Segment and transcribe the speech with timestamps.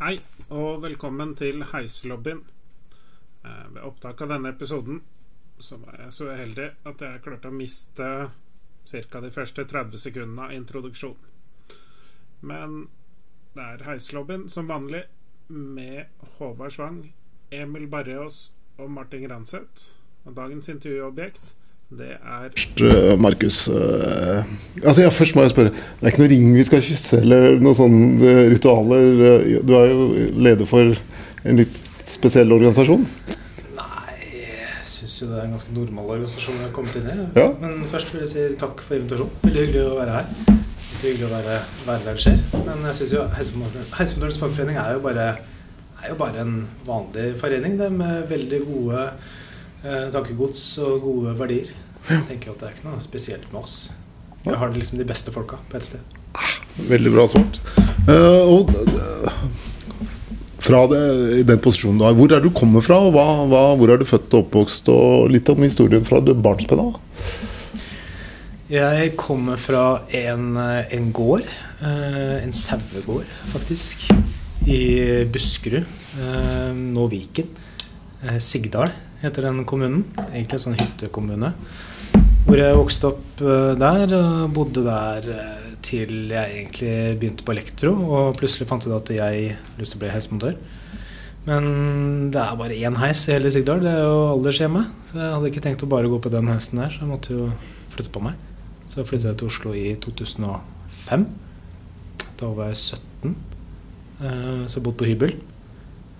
[0.00, 0.14] Hei,
[0.48, 2.38] og velkommen til Heislobbyen.
[3.44, 5.02] Eh, Ved opptak av denne episoden
[5.60, 8.06] så var jeg så uheldig at jeg klarte å miste
[8.88, 9.20] ca.
[9.20, 11.76] de første 30 sekundene av introduksjonen.
[12.40, 12.78] Men
[13.52, 15.02] det er Heislobbyen som vanlig,
[15.50, 17.02] med Håvard Svang,
[17.52, 19.98] Emil Barreås og Martin Granseth.
[20.24, 21.56] Og dagens intervjuobjekt,
[21.90, 22.50] det er
[22.80, 24.44] Uh, Markus uh,
[24.84, 25.72] Altså ja, Først må jeg spørre.
[25.74, 29.08] Det er ikke noe ring vi skal kysse eller noen sånne uh, ritualer?
[29.66, 30.06] Du er jo
[30.46, 30.94] leder for
[31.44, 31.76] en litt
[32.08, 33.02] spesiell organisasjon.
[33.76, 37.18] Nei, jeg syns jo det er en ganske normal organisasjon jeg har kommet inn i.
[37.36, 37.50] Ja.
[37.60, 39.36] Men først vil jeg si takk for invitasjonen.
[39.44, 40.32] Veldig hyggelig å være her.
[40.46, 42.40] Veldig hyggelig å være, hverdagsskjer.
[42.70, 45.28] Men jeg syns jo Helsemotorens fagforening er jo bare
[46.00, 49.04] er jo bare en vanlig forening det, med veldig gode
[49.84, 51.72] eh, tankegods og gode verdier.
[52.08, 53.90] Jeg tenker at det er ikke noe spesielt med oss.
[54.46, 56.00] Vi har liksom de beste folka på ett sted.
[56.88, 57.58] Veldig bra svart.
[58.08, 59.42] Uh, og uh,
[60.60, 61.00] fra det,
[61.40, 62.98] i den posisjonen du har, hvor er du kommer fra?
[63.04, 64.88] og hva, hva, Hvor er du født og oppvokst?
[64.92, 66.98] Og litt om historien fra du barnsben av.
[68.70, 71.42] Jeg kommer fra en, eh, en gård.
[71.82, 74.08] eh, En sauegård, faktisk.
[74.66, 75.84] I Buskerud.
[76.20, 77.48] eh, Nå Viken.
[78.22, 80.04] Eh, Sigdal heter den kommunen.
[80.32, 81.52] Egentlig en sånn hyttekommune.
[82.46, 84.14] Hvor jeg vokste opp eh, der
[84.54, 87.92] bodde der eh, til jeg egentlig begynte på elektro.
[87.94, 90.56] Og plutselig fant ut at jeg lyst til å bli heismontør.
[91.46, 91.64] Men
[92.34, 93.80] det er bare én heis i hele Sigdal.
[93.84, 94.90] Det er jo aldershjemmet.
[95.10, 97.36] Så jeg hadde ikke tenkt å bare gå på den heisen der, så jeg måtte
[97.36, 97.46] jo
[97.94, 98.36] flytte på meg.
[98.90, 101.24] Så flyttet jeg til Oslo i 2005.
[102.40, 103.34] Da var jeg 17.
[104.20, 105.34] eh, Så jeg bodde på hybel.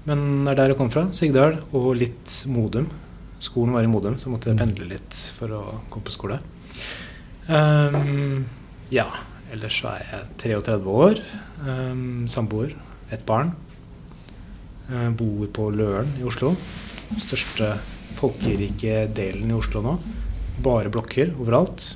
[0.08, 1.08] Men det er der jeg kom fra.
[1.12, 2.88] Sigdal og litt Modum.
[3.40, 6.40] Skolen var i Modum, så jeg måtte pendle litt for å komme på skole.
[7.48, 8.44] Um,
[8.92, 9.06] ja,
[9.50, 10.28] ellers så er jeg
[10.60, 11.22] 33 år.
[11.64, 12.76] Um, samboer.
[13.10, 13.54] Et barn.
[14.90, 16.52] Jeg bor på Løren i Oslo.
[17.18, 17.72] Største
[18.18, 19.96] folkerike delen i Oslo nå.
[20.62, 21.94] Bare blokker overalt.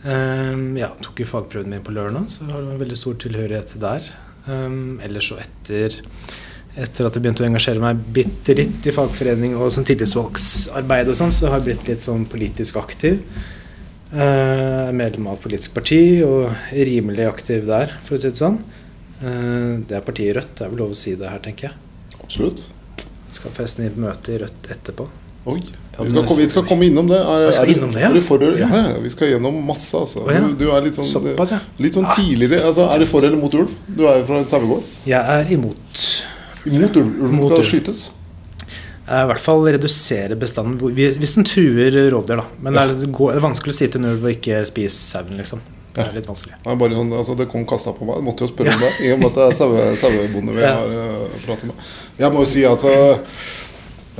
[0.00, 4.06] Um, ja, tok jo fagprøven min på Løren, så har en veldig stor tilhørighet der.
[4.46, 5.98] Um, ellers så etter,
[6.78, 11.18] etter at jeg begynte å engasjere meg bitte litt i fagforening og som tillitsvalgsarbeid og
[11.18, 13.18] sånn, så har jeg blitt litt sånn politisk aktiv.
[14.10, 18.60] Uh, medlem av politisk parti og rimelig aktiv der, for å si det sånn.
[19.20, 22.18] Uh, det er partiet Rødt, det er vel lov å si det her, tenker jeg.
[22.20, 22.64] Absolutt.
[23.34, 25.06] Skal forresten i møte i Rødt etterpå.
[25.50, 25.60] Oi.
[26.00, 27.18] Vi skal, komme, vi skal komme innom det.
[27.18, 28.10] Er, Vi skal innom det, ja.
[28.12, 28.68] du for, ja,
[29.02, 30.24] vi skal gjennom masse, altså.
[30.24, 31.60] Du, du er litt sånn, Såpass, ja.
[31.80, 33.72] litt sånn tidligere altså, Er du for eller mot ulv?
[33.88, 34.86] Du er jo fra en sauegård.
[35.08, 36.04] Jeg er imot.
[36.66, 36.96] Ulv.
[36.96, 38.10] Ulven skal skytes.
[39.10, 42.46] Eh, I hvert fall redusere bestanden hvis den truer rovdyr, da.
[42.62, 45.62] Men er, det er vanskelig å si til en ulv å ikke spise sauen, liksom.
[45.90, 46.54] Det er litt vanskelig.
[46.70, 48.20] Er bare sånn, altså, det kom kasta på meg.
[48.20, 48.90] Jeg måtte jo spørre om det.
[49.02, 50.74] I og med at det er sauebonde vi Ja.
[50.78, 51.88] har uh, pratet med.
[52.20, 53.40] Jeg må jo si at uh,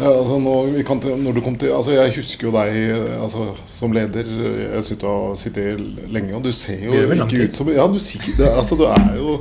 [0.01, 3.21] ja, altså, når, vi kan, til- når du kom til, altså, Jeg husker jo deg
[3.23, 4.27] altså, som leder.
[4.75, 5.81] Jeg synes du har sittet
[6.11, 9.39] lenge, og du ser jo ikke ut som Ja, du, det, altså, du er jo,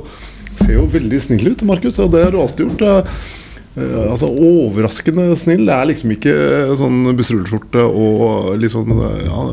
[0.56, 1.98] ser jo veldig snill ut, Markus.
[2.02, 2.82] Og det har du alltid gjort.
[2.82, 5.66] uh, altså Overraskende snill.
[5.68, 9.44] Det er liksom ikke uh, sånn busserulleskjorte og uh, ja,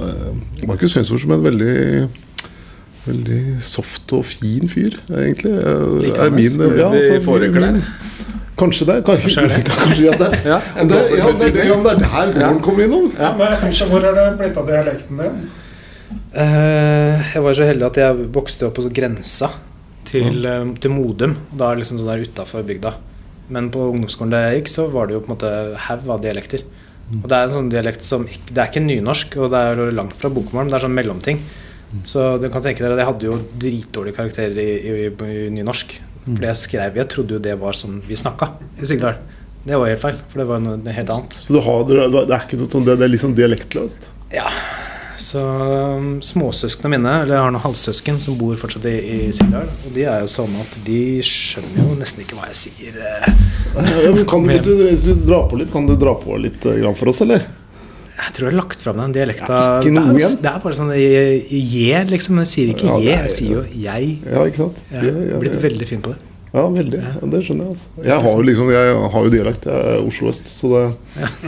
[0.68, 1.76] Markus fremstår som en veldig
[3.08, 5.54] Veldig soft og fin fyr, egentlig.
[6.04, 7.84] Like er min, ja, altså, min- min-
[8.58, 8.98] Kanskje det.
[9.08, 9.62] Kanskje, Kanskje det.
[9.70, 10.40] kanskje det.
[10.44, 13.06] Ja, det, ja, det, er det, men det er der gården kommer innom.
[13.16, 15.38] Ja, men kanskje, Hvor er det blitt av dialekten din?
[16.36, 19.54] Uh, jeg var så heldig at jeg vokste opp på grensa
[20.08, 20.74] til, mm.
[20.84, 21.38] til Modum.
[21.52, 22.96] Da er det liksom sånn der utafor bygda.
[23.54, 25.54] Men på ungdomsskolen der jeg gikk, så var det jo på en måte
[25.88, 26.66] haug av dialekter.
[27.08, 29.88] Og det er en sånn dialekt som Det er ikke nynorsk, og det er jo
[29.96, 31.40] langt fra bokmål, men det er sånn mellomting.
[32.04, 35.96] Så du kan tenke dere at jeg hadde jo dritdårlige karakterer i, i, i nynorsk.
[36.28, 38.52] Fordi jeg skrev Jeg trodde jo det var sånn vi snakka
[38.82, 39.22] i Sigdal.
[39.68, 41.40] Det var helt feil, for det var noe helt annet.
[41.44, 44.10] Så du har, det er ikke noe sånn, det, det er sånn dialektløst.
[44.36, 44.48] Ja.
[45.18, 49.66] Så um, småsøsknene mine, eller jeg har noen halvsøsken som bor fortsatt i, i Sigdal,
[49.88, 53.00] og de er jo sånn at de skjønner jo nesten ikke hva jeg sier.
[53.02, 53.32] eh.
[54.06, 56.38] Ja, men kan du, hvis, du, hvis du drar på litt, kan du dra på
[56.42, 57.42] litt eh, grann for oss, eller?
[58.18, 59.50] Jeg tror jeg har lagt fram den dialekta.
[59.58, 60.38] Ja, ikke det, noe er, igjen.
[60.46, 61.26] det er bare sånn je,
[61.74, 62.40] je, liksom.
[62.42, 64.08] Jeg sier ikke Ja, je, jeg sier jo jeg.
[64.26, 64.80] Ja, ikke sant?
[64.94, 65.62] Jeg Ja, ja, har blitt ja.
[65.68, 66.34] veldig fin på det.
[66.54, 67.02] Ja, veldig.
[67.04, 67.76] Ja, det skjønner jeg.
[67.76, 69.68] altså Jeg har jo liksom, jeg har jo dialekt.
[69.70, 70.86] Jeg er Oslo øst, så det,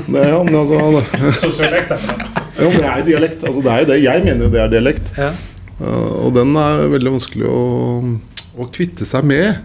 [0.09, 1.01] det Ja, men altså
[1.47, 2.29] Sosialekt, det.
[2.59, 3.45] Ja, men det er jo dialekt.
[3.45, 3.97] Altså, det er jo det.
[4.03, 5.13] Jeg mener jo det er dialekt.
[5.17, 5.31] Ja.
[5.79, 7.59] Uh, og den er veldig vanskelig å,
[8.59, 9.61] å kvitte seg med.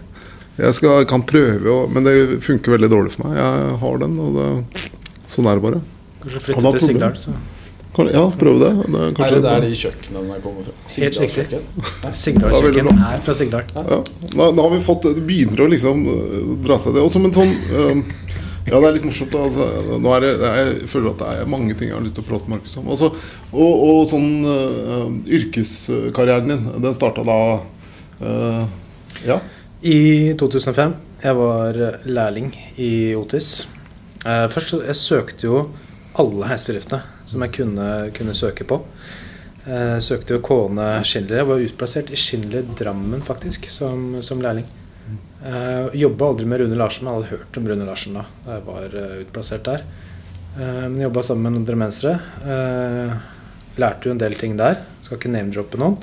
[0.55, 3.41] Jeg skal, kan prøve, å, men det funker veldig dårlig for meg.
[3.41, 4.85] Jeg har den, og det,
[5.27, 5.81] sånn er det bare.
[6.23, 6.87] Kanskje flytte til.
[6.87, 7.35] Sigdal, så
[7.95, 8.69] Kan, ja, prøv det.
[8.91, 10.73] det er Er det der de kjøkkenene kommer fra?
[10.95, 11.45] Helt riktig.
[11.47, 12.15] Sigdalskjøkken?
[12.21, 13.69] Sigdal kjøkken er fra Sigdal.
[13.75, 13.99] ja.
[14.35, 17.05] da, da har vi fått Det begynner å liksom øh, dra seg det.
[17.05, 18.01] Og som en sånn øh,
[18.65, 19.35] Ja, det er litt morsomt.
[19.37, 19.67] Altså,
[20.01, 22.29] nå er det, jeg føler at det er mange ting jeg har lyst til å
[22.29, 22.89] prate med Markus om.
[22.95, 23.11] Altså,
[23.53, 27.39] og, og sånn uh, yrkeskarrieren din, den starta da
[28.23, 28.63] uh,
[29.25, 29.39] Ja.
[29.85, 30.95] I 2005
[31.25, 31.77] jeg var
[32.09, 32.49] lærling
[32.81, 33.67] i Otis.
[34.25, 35.61] Uh, først jeg søkte jo
[36.17, 38.81] alle heisbedriftene som jeg kunne, kunne søke på.
[39.65, 41.41] Eh, søkte jo Kåne Schindler.
[41.41, 44.67] Jeg var utplassert i Schindler Drammen faktisk som, som lærling.
[45.45, 48.65] Uh, jobba aldri med Rune Larsen, men hadde hørt om Rune Larsen da da jeg
[48.65, 49.83] var uh, utplassert der.
[50.57, 52.15] Uh, men jobba sammen med noen drømmensere.
[52.41, 53.15] Uh,
[53.77, 54.79] lærte jo en del ting der.
[55.05, 55.99] Skal ikke name-droppe noen.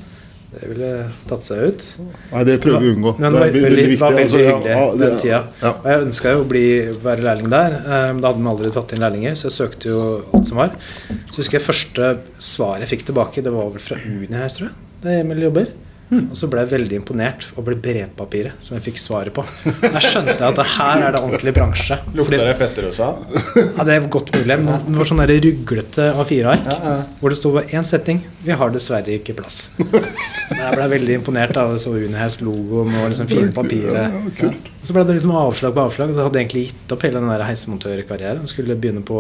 [0.52, 0.88] Det ville
[1.30, 1.82] tatt seg ut.
[2.28, 3.12] Nei, det prøver vi å unngå.
[3.16, 5.38] Men det var veldig, var veldig altså, hyggelig ja, det- den tida.
[5.62, 5.70] Ja.
[5.72, 6.64] Og jeg ønska jo å bli,
[7.06, 7.76] være lærling der.
[7.80, 10.60] eh, Men da hadde man aldri tatt inn lærlinger, så jeg søkte jo alt som
[10.60, 10.76] var.
[11.30, 14.76] Så husker jeg første svaret jeg fikk tilbake, det var vel fra her, tror jeg.
[15.00, 15.72] Det er Emil jobber.
[16.12, 19.44] Og så ble jeg veldig imponert over det brevpapiret som jeg fikk svaret på.
[19.80, 21.96] Der skjønte jeg at det her er det ordentlig bransje.
[22.18, 23.08] Lukta det Fetterusa?
[23.78, 26.96] Ja, det er godt mulig, men det var sånn der ruglete A4-ark Ja, ja.
[27.20, 29.70] hvor det sto bare én setning 'Vi har dessverre ikke plass'.
[29.78, 34.12] Men jeg ble veldig imponert av så Unihest-logoen og liksom fine papiret.
[34.12, 34.68] Ja, kult.
[34.82, 37.02] Og så ble det liksom avslag på avslag, og så hadde jeg egentlig gitt opp
[37.06, 38.46] hele den der heismontørkarrieren.
[38.50, 39.16] Skulle begynne på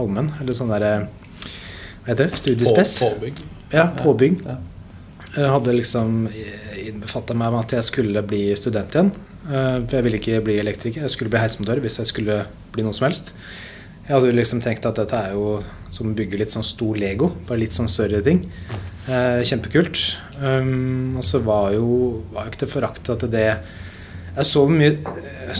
[0.00, 0.92] allmenn, eller sånn derre
[2.02, 2.38] Hva heter det?
[2.40, 2.98] Studiespes?
[2.98, 3.42] På, påbygg.
[3.70, 4.40] Ja, påbygg.
[4.42, 4.56] Ja.
[5.32, 6.26] Jeg hadde liksom
[6.76, 9.12] innbefatta meg med at jeg skulle bli student igjen.
[9.48, 12.42] Eh, For jeg ville ikke bli elektriker, jeg skulle bli heismotør hvis jeg skulle
[12.74, 13.32] bli noe som helst.
[14.02, 15.60] Jeg hadde liksom tenkt at dette er jo
[15.94, 18.42] som å bygge litt sånn stor Lego, bare litt sånn større ting.
[19.08, 19.98] Eh, kjempekult.
[20.42, 23.48] Um, og så var jo var jo ikke til forakt at det
[24.32, 24.92] Jeg så hvor mye,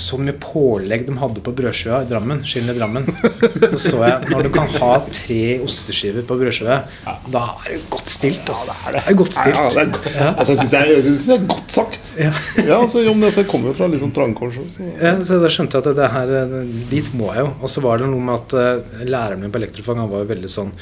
[0.01, 2.39] så mye pålegg de hadde på brødskiva i Drammen.
[2.49, 3.05] Schindler Drammen.
[3.75, 6.79] Så så jeg når du kan ha tre osteskiver på brødskive,
[7.35, 8.49] da er det godt stilt.
[8.49, 8.79] Altså.
[8.97, 9.59] det er godt stilt.
[9.61, 12.01] Ja, det er, go- altså, jeg syns jeg, jeg synes det er godt sagt.
[12.17, 12.33] Ja.
[12.63, 14.57] Ja, altså, om det, kommer fra litt sånn trangkors.
[14.79, 14.89] Så.
[15.05, 16.59] Ja, så da skjønte jeg at det her, eh,
[16.97, 17.53] dit må jeg jo.
[17.61, 20.33] Og så var det noe med at uh, læreren min på elektrofag han var jo
[20.33, 20.73] veldig sånn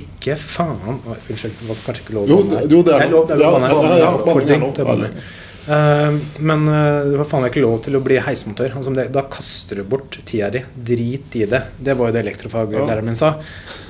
[0.00, 2.68] Ikke faen Unnskyld, det var kanskje ikke lov å banne her.
[2.68, 3.16] det- jo, det er lov.
[3.20, 3.28] lov.
[3.28, 3.98] Det er lov Ja, banne her.
[3.98, 4.76] ja, ja, Folk banning er lov.
[4.80, 8.74] det er lov, Eh, men eh, det var faen ikke lov til å bli heismontør.
[8.76, 10.64] Altså, det, da kaster du bort tida di.
[10.74, 11.62] Drit i det.
[11.78, 13.34] Det var jo det elektrofaglæreren min sa.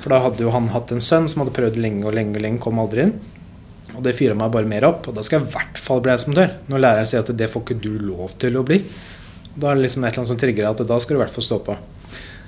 [0.03, 2.47] For da hadde jo han hatt en sønn som hadde prøvd lenge og lenge, og
[2.47, 3.17] lenge, kom aldri inn.
[3.95, 5.09] Og det fyrer meg bare mer opp.
[5.11, 6.55] Og da skal jeg i hvert fall bli heismontør.
[6.71, 8.81] Når læreren sier at det får ikke du lov til å bli.
[9.55, 11.35] Da er det liksom et eller annet som trigger at da skal du i hvert
[11.35, 11.77] fall stå på.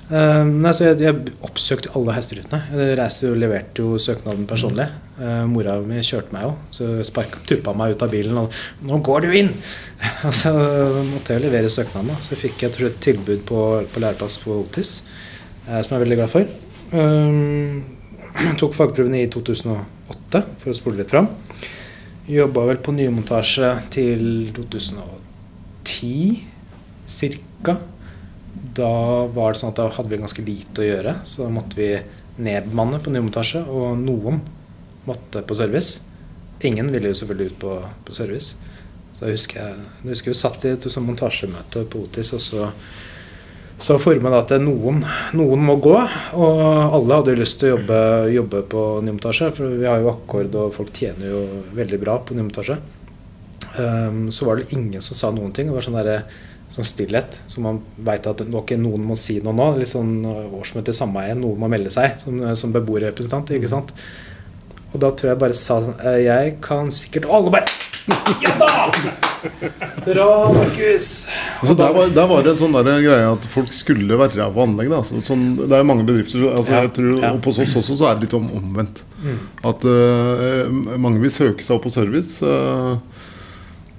[0.06, 2.61] Eh, nei, jeg, jeg oppsøkte alle heisebryterne.
[2.79, 4.87] Jeg reiste og leverte jo søknaden personlig.
[5.17, 8.53] Uh, mora mi kjørte meg jo, så sparka tuppa meg ut av bilen og
[8.85, 9.55] 'Nå går du inn!'
[10.41, 10.53] Så
[11.08, 12.20] måtte jeg levere søknaden.
[12.20, 15.00] Så fikk jeg et tilbud på, på læreplass på Otis,
[15.67, 16.44] uh, som jeg er veldig glad for.
[16.93, 21.32] Eh, tok fagprøvene i 2008 for å spole litt fram.
[22.31, 26.44] Jobba vel på nymontasje til 2010
[27.06, 27.81] cirka.
[28.74, 28.90] Da
[29.30, 31.90] var det sånn at da hadde vi ganske lite å gjøre, så da måtte vi
[32.42, 34.40] nedbemanne på nymontasje, og noen
[35.06, 36.00] måtte på service.
[36.66, 37.74] Ingen ville jo selvfølgelig ut på,
[38.08, 38.56] på service.
[39.16, 42.70] Så jeg husker jeg, husker vi satt i et sånt montasjemøte på Otis, og så
[43.78, 45.02] så forma det at noen,
[45.36, 45.96] noen må gå,
[46.40, 46.60] og
[46.96, 47.98] alle hadde jo lyst til å jobbe,
[48.32, 49.50] jobbe på nymontasje.
[49.52, 51.42] For vi har jo akkord, og folk tjener jo
[51.76, 52.78] veldig bra på nymontasje.
[53.76, 55.68] Um, så var det ingen som sa noen ting.
[55.68, 56.24] Det var sånn, der,
[56.76, 57.40] sånn stillhet.
[57.49, 59.73] Så man veit at ok, noen må si noe nå.
[59.80, 61.35] Litt sånn årsmøte i sameie.
[61.38, 63.54] Noen må melde seg som, som beboerrepresentant.
[63.56, 63.95] ikke sant?
[64.95, 67.73] Og da tror jeg bare sa «Eh, Jeg kan sikkert Og alle bare
[68.45, 68.68] Ja da!
[70.06, 71.09] Bra, Markus!
[71.61, 74.62] Altså, der, var, der var det en sånn der greie at folk skulle være på
[74.64, 74.88] anlegg.
[74.90, 75.00] Da.
[75.06, 77.33] Så, sånn, det er jo mange bedrifter altså, Ja, jeg tror, ja.
[77.35, 79.02] Og på oss også så er det litt om omvendt.
[79.23, 79.38] Mm.
[79.71, 82.40] At uh, mange vil søke seg opp på service.
[82.47, 82.97] øh,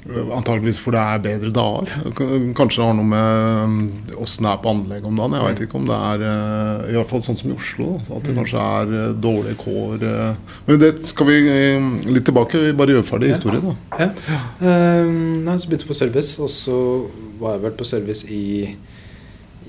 [0.08, 1.90] Antakeligvis for det er bedre dager.
[2.56, 5.36] Kanskje det har noe med åssen det er på anlegg om dagen.
[5.36, 7.88] Jeg vet ikke om det er øh, I hvert fall sånn som i Oslo.
[8.08, 8.40] At det Mm.
[8.42, 10.06] kanskje er dårlige kår.
[10.68, 11.38] Men det skal vi
[12.14, 12.62] litt tilbake.
[12.68, 13.64] Vi bare gjør ferdig historien.
[13.68, 14.10] da Ja.
[14.62, 16.78] Nei, så begynte jeg på service, og så
[17.40, 18.76] var jeg vel på service i,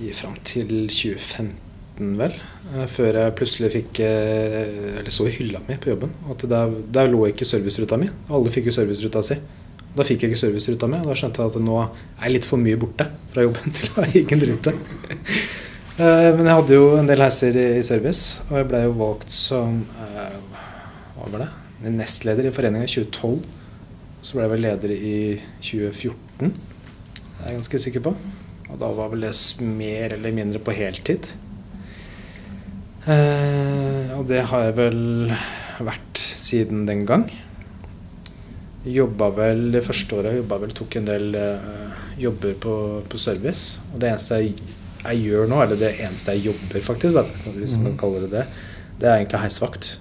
[0.00, 2.35] i fram til 2015, vel.
[2.76, 6.75] Eh, Før jeg plutselig fikk eh, Eller så i hylla mi på jobben at der,
[6.92, 8.09] der lå ikke serviceruta mi.
[8.30, 9.38] Alle fikk jo serviceruta si.
[9.99, 11.88] Da fikk jeg ikke serviceruta og da skjønte jeg at nå er
[12.23, 14.75] jeg litt for mye borte fra jobben til å ha egen rute.
[15.99, 18.93] Eh, Men jeg hadde jo en del heiser i i service, og jeg ble jo
[19.00, 20.37] valgt som eh,
[21.17, 21.49] Hva var det?
[21.99, 23.43] Nestleder i foreninga i 2012.
[24.23, 25.19] Så ble jeg vel leder i
[25.62, 26.55] 2014.
[26.55, 28.14] Det er jeg ganske sikker på.
[28.69, 31.26] Og da var vel det mer eller mindre på heltid.
[33.09, 35.02] Eh, og det har jeg vel
[35.87, 37.28] vært siden den gang.
[38.87, 42.75] Jobba vel det første året jobba vel, tok en del uh, jobber på,
[43.11, 43.79] på service.
[43.93, 44.55] Og det eneste jeg,
[45.05, 48.35] jeg gjør nå, eller det eneste jeg jobber faktisk, da, hvis man kan kalle det
[48.37, 48.45] det,
[48.99, 49.97] det er egentlig heisvakt.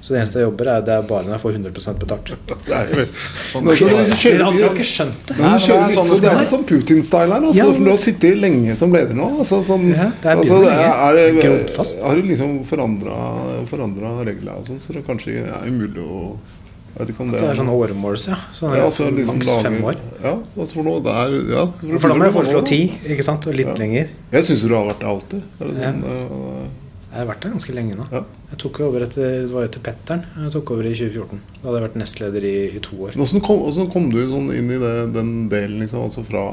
[0.00, 2.30] Så det eneste jeg jobber, er, det er bare når jeg får 100% betalt.
[2.66, 3.02] Det er jo
[3.50, 5.34] Sånn Dere andre har ikke skjønt det?
[5.36, 7.44] Nei, kjører det er sånn det det er litt sånn Putin-style her.
[7.50, 9.26] Altså, Ja, for men- du har sittet lenge som leder nå.
[9.44, 12.06] Altså, sånn, Ja, det er altså, det er, er.
[12.06, 16.59] Har du liksom forandra reglene og sånn, så det kanskje er umulig å jeg
[16.98, 18.36] vet ikke om det, Det er sånn åremåls, ja.
[18.56, 19.96] Sånn ja, at liksom maks fem år.
[20.22, 21.64] Ja, for noe det er, ja,
[21.98, 23.46] For da må jeg foreslå ti, ikke sant?
[23.46, 23.74] Og litt Ja.
[23.74, 24.08] lenger.
[24.32, 25.42] Jeg syns du har vært der alltid.
[25.58, 25.92] Det Ja.
[25.92, 26.68] sånn, eh,
[27.10, 28.04] Jeg har vært der ganske lenge nå.
[28.12, 28.22] Ja.
[28.50, 30.24] Jeg tok over etter, Det var jo etter Petteren.
[30.38, 31.40] Jeg tok over i 2014.
[31.60, 33.12] Da hadde jeg vært nestleder i, i to år.
[33.18, 36.04] Hvordan kom, hvordan kom du sånn inn i det, den delen, liksom?
[36.04, 36.44] Altså fra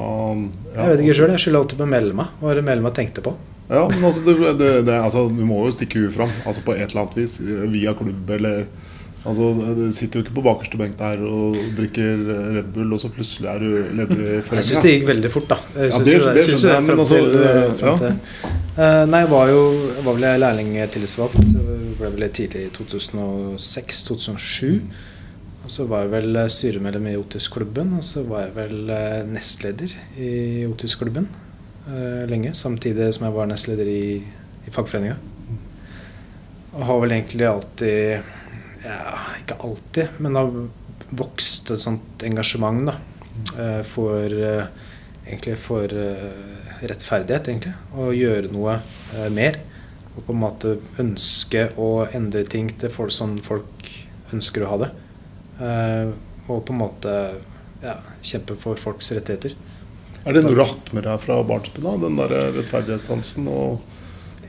[0.74, 1.30] ja, Jeg vet ikke sjøl.
[1.30, 2.02] Jeg skylder alltid på meg.
[2.12, 3.34] Hva var det Melma tenkte på?
[3.70, 6.30] Ja, men altså, du, du, det, altså, du må jo stikke huet fram.
[6.44, 7.38] Altså på et eller annet vis.
[7.38, 8.66] Via klubb eller
[9.28, 9.44] Altså,
[9.76, 12.12] Du sitter jo ikke på bakerste benk der og drikker
[12.56, 13.68] Red Bull, og så plutselig er du
[13.98, 15.56] leder i Jeg syns det gikk veldig fort, da.
[15.76, 17.96] Jeg Ja, det- det synes jeg, men altså, til- frem ja.
[17.98, 18.18] til-
[18.78, 19.62] Eh, Nei, jeg var jo
[20.06, 21.34] var vel lærlingtillitsvalgt.
[21.98, 24.80] Ble vel tidlig i 2006-2007.
[25.64, 29.24] Og så var jeg vel eh, styremedlem i Otisklubben, og så var jeg vel eh,
[29.28, 31.26] nestleder i Otis-klubben
[32.28, 32.52] lenge.
[32.54, 34.22] Samtidig som jeg var nestleder i,
[34.68, 35.16] i fagforeninga.
[36.76, 38.18] Og har vel egentlig alltid
[38.88, 40.52] Ja, ikke alltid, men har
[41.18, 42.94] vokst et sånt engasjement da,
[43.60, 44.70] eh, for eh,
[45.26, 47.74] egentlig for eh, rettferdighet, egentlig.
[47.92, 48.78] Å gjøre noe
[49.34, 49.60] mer.
[50.14, 53.90] Og på en måte ønske å endre ting til folk sånn folk
[54.34, 54.88] ønsker å ha det.
[56.48, 57.12] Og på en måte
[57.84, 57.94] ja,
[58.26, 59.54] kjempe for folks rettigheter.
[60.24, 62.02] Er det noe du har hatt med deg fra barnsben av?
[62.02, 63.78] Den der rettferdighetssansen og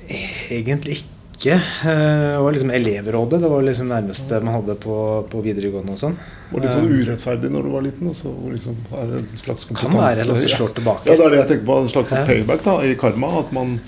[0.09, 1.18] Egentlig ikke.
[1.47, 3.39] Eh, Det var liksom elevrådet.
[3.41, 4.95] Det var liksom nærmeste man hadde på,
[5.31, 6.17] på videregående og sånn.
[6.51, 8.09] var litt sånn urettferdig når du var liten?
[8.11, 11.07] Og så liksom er det en slags kompetanse Kan være eller så slår tilbake.
[11.07, 11.77] Ja, det er det jeg tenker på.
[11.83, 13.31] En slags payback da, i karma.
[13.39, 13.79] At man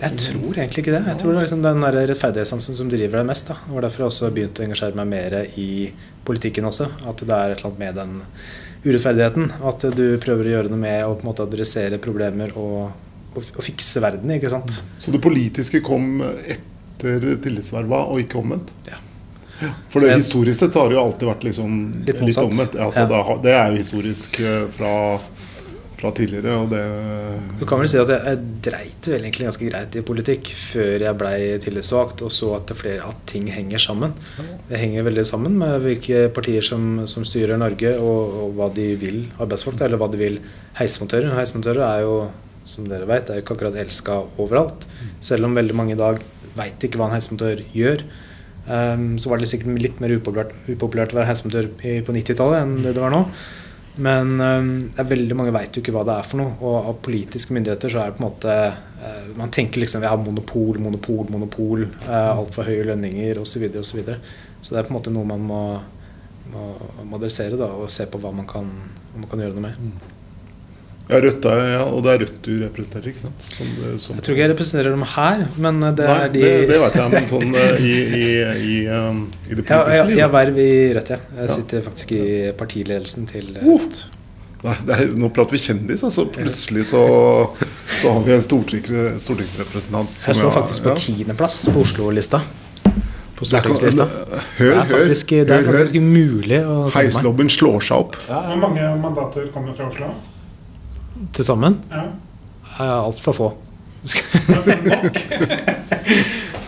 [0.00, 1.02] Jeg tror egentlig ikke det.
[1.12, 3.50] Jeg tror det er liksom den der rettferdighetssansen som driver deg mest.
[3.52, 3.58] Da.
[3.66, 5.68] Det var derfor jeg også begynte å engasjere meg mer i
[6.24, 6.88] politikken også.
[7.06, 8.16] At det er et eller annet med den
[8.86, 9.52] urettferdigheten.
[9.70, 12.90] At du prøver å gjøre noe med å på en måte adressere problemer og,
[13.36, 14.32] og, og fikse verden.
[14.38, 14.80] ikke sant?
[14.98, 16.66] Så det politiske kom etter
[17.00, 18.72] tillitsverva, og ikke omvendt?
[18.88, 18.98] Ja.
[19.92, 22.76] For det, jeg- historisk sett så har det jo alltid vært liksom Litt litt, omvendt.
[22.80, 23.06] Altså, Ja.
[23.06, 25.20] det, det er jo historisk eh, fra,
[26.00, 26.80] fra tidligere, og det
[27.60, 31.04] Du kan vel si at jeg, jeg dreit vel egentlig ganske greit i politikk før
[31.04, 34.14] jeg blei tillitsvalgt og så at, det flere, at ting henger sammen.
[34.70, 38.94] Det henger veldig sammen med hvilke partier som, som styrer Norge, og, og hva de
[38.96, 40.40] vil arbeidsfolk, eller hva de vil
[40.80, 41.34] heismontører.
[41.36, 42.30] Heismontører er jo,
[42.64, 44.86] som dere er jo ikke akkurat elska overalt.
[45.20, 46.16] Selv om veldig mange i dag
[46.58, 48.04] veit ikke hva en heismontør gjør.
[48.70, 52.76] Um, så var det sikkert litt mer upopulært, upopulært å være heismontør på 90-tallet enn
[52.84, 53.24] det det var nå.
[54.00, 56.54] Men um, det er veldig mange veit jo ikke hva det er for noe.
[56.60, 60.10] Og av politiske myndigheter så er det på en måte uh, Man tenker liksom vi
[60.10, 61.88] har monopol, monopol, monopol.
[62.06, 63.66] Uh, Altfor høye lønninger osv.
[63.72, 64.20] Og så, videre.
[64.60, 65.64] så det er på en måte noe man må,
[66.54, 66.70] må,
[67.02, 68.70] må adressere da, og se på hva man kan,
[69.16, 70.09] man kan gjøre noe med.
[71.10, 73.46] Ja, Rødt er, ja, og det er Rødt du representerer, ikke sant?
[73.56, 73.66] Som,
[73.98, 76.78] som, Jeg tror ikke jeg representerer dem her, men det Nei, er de det, det
[76.84, 78.30] vet jeg, men sånn eh, i, i,
[78.70, 80.06] i, um, i det politiske livet?
[80.06, 80.16] liv.
[80.20, 81.20] jeg har verv i Rødt, ja.
[81.40, 81.56] Jeg Ja.
[81.58, 82.24] sitter faktisk i
[82.62, 84.00] partiledelsen til eh, Uh, Rødt.
[84.60, 86.26] Nei, det er, nå prater vi kjendis, altså.
[86.34, 87.02] Plutselig så,
[88.02, 88.90] så har vi en stortings,
[89.24, 90.98] stortingsrepresentant Jeg står faktisk på ja.
[91.00, 92.42] tiendeplass på Oslo-lista.
[93.40, 94.04] På stortingslista.
[94.04, 96.04] Hør, Så det er faktisk, det er faktisk hør.
[96.12, 98.18] mulig å stemme Heislobben slår seg opp.
[98.28, 100.10] Hvor mange mandater kommer fra Oslo?
[101.36, 101.78] Til sammen.
[101.92, 102.04] Ja.
[102.80, 103.50] er Altfor få.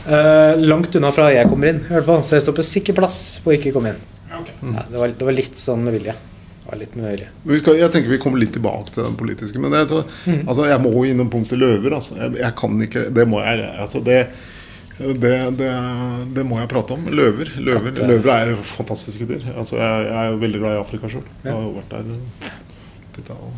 [0.02, 2.22] Eh, langt unna fra jeg kommer inn, i hvert fall.
[2.26, 4.00] Så jeg står på sikker plass på å ikke komme inn.
[4.40, 4.54] Okay.
[4.74, 6.14] Ja, det, var, det var litt sånn med vilje.
[6.80, 7.28] Litt med vilje.
[7.44, 9.60] Men Vi skal, jeg tenker vi kommer litt tilbake til den politiske.
[9.62, 10.42] Men jeg, tror- Mm.
[10.48, 11.94] altså, jeg må innom punktet løver.
[11.94, 12.16] Altså.
[12.18, 14.18] Jeg, jeg kan ikke Det må jeg altså, det,
[15.22, 15.32] det,
[15.62, 15.70] det,
[16.34, 17.06] det må jeg prate om.
[17.06, 17.52] Løver.
[17.62, 18.06] Løver, Katte.
[18.10, 19.46] løver er fantastiske dyr.
[19.54, 21.26] Altså, jeg, jeg er jo veldig glad i Afrika sjøl.
[21.44, 21.52] Ja.
[21.54, 22.50] har jo vært der.
[23.14, 23.52] tittet, og,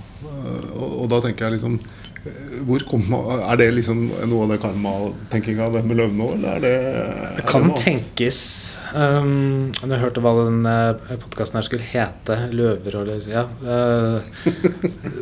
[0.74, 4.60] og, og da tenker jeg liksom eh, hvor kommer, Er det liksom noe av det
[4.62, 8.40] karma-tenkinga, det med løvene òg, eller er det, er Det kan noe tenkes
[8.94, 12.38] um, Jeg hørte hva den uh, podkasten her skulle hete.
[12.54, 13.44] Løver og liksom, ja.
[13.60, 14.22] Uh,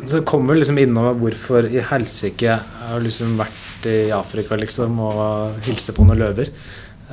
[0.07, 4.99] så det kommer liksom innom hvorfor i helsike jeg har liksom vært i Afrika liksom
[5.03, 6.53] og hilste på noen løver.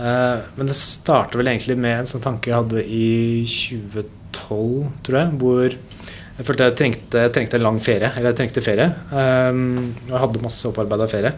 [0.00, 5.19] Uh, men det starter vel egentlig med en sånn tanke jeg hadde i 2012, tror
[5.19, 5.75] jeg, hvor
[6.40, 8.09] jeg følte jeg trengte, jeg trengte en lang ferie.
[8.16, 8.87] Eller jeg trengte ferie.
[9.12, 11.35] Um, og jeg hadde masse opparbeida ferie.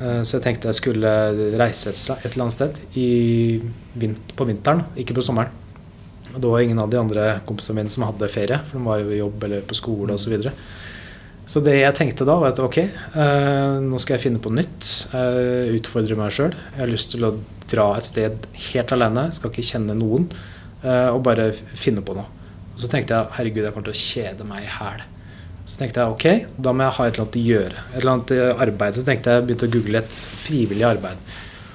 [0.00, 1.10] Eh, Så jeg tenkte jeg skulle
[1.60, 3.60] reise et eller annet sted i
[4.00, 5.52] vin på vinteren, ikke på sommeren.
[6.32, 9.02] Og det var ingen av de andre kompisene mine som hadde ferie, for de var
[9.02, 10.24] jo i jobb eller på skole osv.
[10.24, 10.54] Så, videre.
[11.44, 14.90] så det jeg tenkte da, var at ok, eh, nå skal jeg finne på nytt.
[15.12, 16.54] eh, utfordre meg sjøl.
[16.54, 17.34] Jeg har lyst til å
[17.68, 20.30] dra et sted helt alene, skal ikke kjenne noen,
[20.80, 22.39] og bare finne på noe.
[22.80, 25.02] Og så tenkte jeg herregud, jeg kommer til å kjede meg i hæl.
[25.68, 27.82] Så tenkte jeg ok, da må jeg ha et eller annet å gjøre.
[27.90, 28.96] Et eller annet eh, arbeid.
[28.96, 31.20] Så tenkte jeg begynte å google et frivillig arbeid.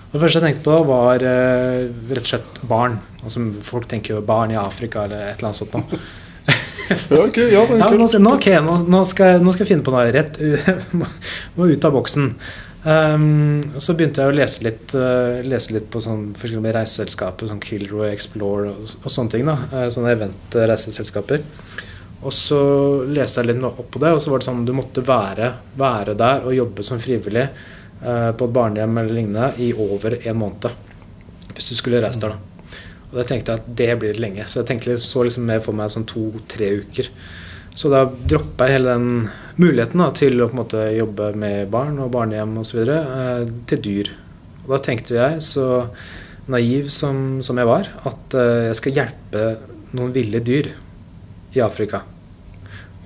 [0.07, 2.97] Og det første jeg tenkte på, var eh, rett og slett barn.
[3.21, 6.05] Altså, folk tenker jo barn i Afrika eller et eller annet sånt noe.
[6.85, 9.89] Ja, okay, ja, Ja, nå, nå, okay nå, skal jeg, nå skal jeg finne på
[9.89, 10.35] noe rett
[11.57, 12.27] må ut av boksen.
[12.85, 17.61] Um, så begynte jeg å lese litt, uh, lese litt på sånn forskjellige reiseselskaper, sånn
[17.63, 19.47] Kilroy, Explore og, og sånne ting.
[19.49, 21.41] da, uh, Sånne event-reiseselskaper.
[22.25, 22.59] Og så
[23.09, 26.13] leste jeg litt opp på det, og så var det sånn du måtte være, være
[26.17, 27.47] der og jobbe som frivillig
[28.03, 30.69] uh, på et barnehjem eller lignende i over en måned.
[31.55, 32.77] Hvis du skulle reise der, da.
[33.09, 34.45] Og da tenkte jeg at det blir lenge.
[34.45, 37.09] Så jeg tenkte så liksom mer for meg sånn to-tre uker.
[37.75, 39.09] Så da droppa jeg hele den
[39.59, 42.81] muligheten da, til å på en måte jobbe med barn og barnehjem osv.
[42.87, 44.11] Eh, til dyr.
[44.65, 45.67] Og da tenkte jeg, så
[46.51, 49.45] naiv som, som jeg var, at eh, jeg skal hjelpe
[49.95, 50.71] noen ville dyr
[51.55, 52.03] i Afrika.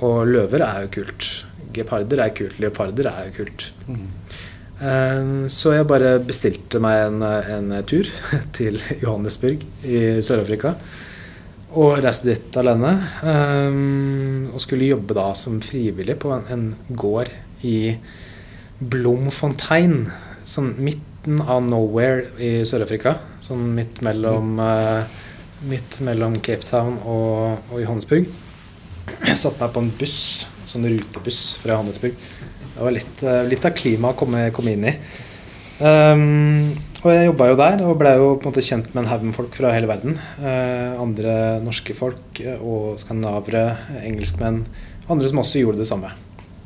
[0.05, 1.31] Og løver er jo kult.
[1.75, 2.61] Geparder er kult.
[2.61, 3.67] Leoparder er jo kult.
[4.79, 8.07] Eh, Så jeg bare bestilte meg en, en tur
[8.57, 10.77] til Johannesburg i Sør-Afrika.
[11.77, 12.95] Og reiste dit alene.
[13.21, 17.29] Um, Og skulle jobbe da som frivillig på en, en gård
[17.61, 17.95] i
[18.79, 20.07] Blomfontein.
[20.47, 23.17] Sånn midten av nowhere i Sør-Afrika.
[23.45, 25.05] Sånn midt mellom, uh,
[25.69, 28.29] midt mellom Cape Town og, og Johannesburg.
[29.27, 30.19] Jeg satte meg på en buss,
[30.69, 32.17] sånn rutebuss fra Johannesburg.
[32.73, 34.95] Det var litt, uh, litt av klimaet å komme, komme inn i.
[35.79, 39.09] Ehm, og jeg jobba jo der og blei jo på en måte kjent med en
[39.11, 40.17] haug med folk fra hele verden.
[40.43, 43.63] Eh, andre norske folk eh, og skandinavere,
[44.03, 44.65] engelskmenn.
[45.09, 46.11] Andre som også gjorde det samme.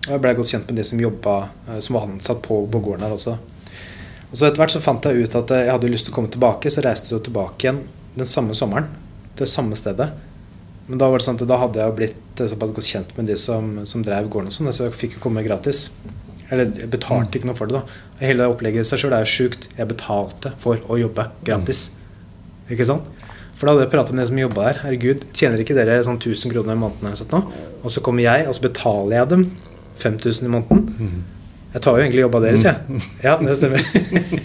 [0.03, 1.35] Og jeg blei godt kjent med de som jobba,
[1.69, 3.37] eh, som var ansatt på, på gården her også.
[4.33, 6.17] Og så etter hvert så fant jeg ut at eh, jeg hadde lyst til å
[6.17, 7.83] komme tilbake, så reiste jeg tilbake igjen
[8.17, 8.89] den samme sommeren
[9.37, 10.09] til samme stedet.
[10.87, 13.13] Men da var det sånn at da hadde jeg jo blitt eh, såpass godt kjent
[13.19, 15.85] med de som, som drev gården og sånn, så jeg fikk jo komme gratis.
[16.53, 17.99] Eller jeg betalte ikke noe for det, da.
[18.21, 19.67] Hele det opplegget i seg sjøl er jo sjukt.
[19.77, 21.87] Jeg betalte for å jobbe gratis.
[22.71, 23.09] Ikke sant?
[23.57, 24.81] For da hadde jeg pratet med de som jobba der.
[24.85, 27.29] Herregud, tjener ikke dere sånn 1000 kroner i måneden?
[27.31, 27.43] nå?
[27.83, 29.45] Og så kommer jeg, og så betaler jeg dem
[30.03, 31.13] 5000 i måneden.
[31.73, 33.03] Jeg tar jo egentlig jobba deres, jeg.
[33.23, 33.81] Ja, det stemmer.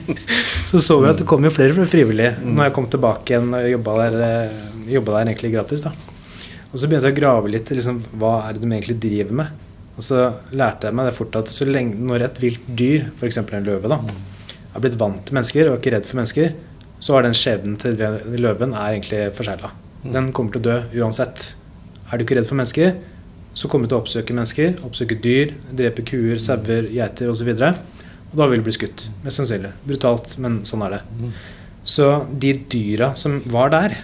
[0.70, 3.68] så så vi at det kom jo flere frivillige når jeg kom tilbake igjen og
[3.68, 5.84] jobba der, eh, der egentlig gratis.
[5.84, 5.92] da.
[6.72, 9.40] Og så begynte jeg å grave litt i liksom, hva er det de egentlig driver
[9.42, 9.66] med.
[9.98, 13.40] Og så lærte jeg meg det fort at så lenge, når et vilt dyr, f.eks.
[13.42, 13.98] en løve, da,
[14.70, 16.54] er blitt vant til mennesker og ikke redd for mennesker,
[17.02, 17.98] så er den skjebnen til
[18.38, 19.72] løven er egentlig forsegla.
[20.06, 21.52] Den kommer til å dø uansett.
[22.08, 22.94] Er du ikke redd for mennesker,
[23.58, 27.50] så kommer du til å oppsøke mennesker, oppsøke dyr, drepe kuer, sauer, geiter osv.
[27.56, 27.80] Og,
[28.30, 29.08] og da vil du bli skutt.
[29.24, 29.72] Mest sannsynlig.
[29.86, 31.02] Brutalt, men sånn er det.
[31.88, 33.98] Så de dyra som var der,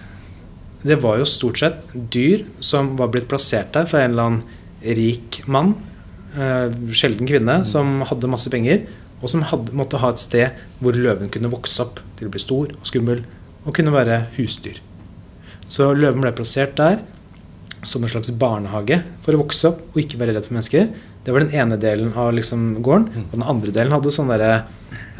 [0.84, 4.63] det var jo stort sett dyr som var blitt plassert der fra en eller annen
[4.84, 5.74] rik mann,
[6.36, 8.84] eh, sjelden kvinne, som hadde masse penger,
[9.22, 12.42] og som hadde, måtte ha et sted hvor løven kunne vokse opp til å bli
[12.42, 13.24] stor og skummel,
[13.64, 14.82] og kunne være husdyr.
[15.66, 17.00] Så løven ble plassert der
[17.84, 20.88] som en slags barnehage for å vokse opp og ikke være redd for mennesker.
[21.24, 23.26] Det var den ene delen av liksom gården.
[23.26, 24.64] Og den andre delen hadde sånne der,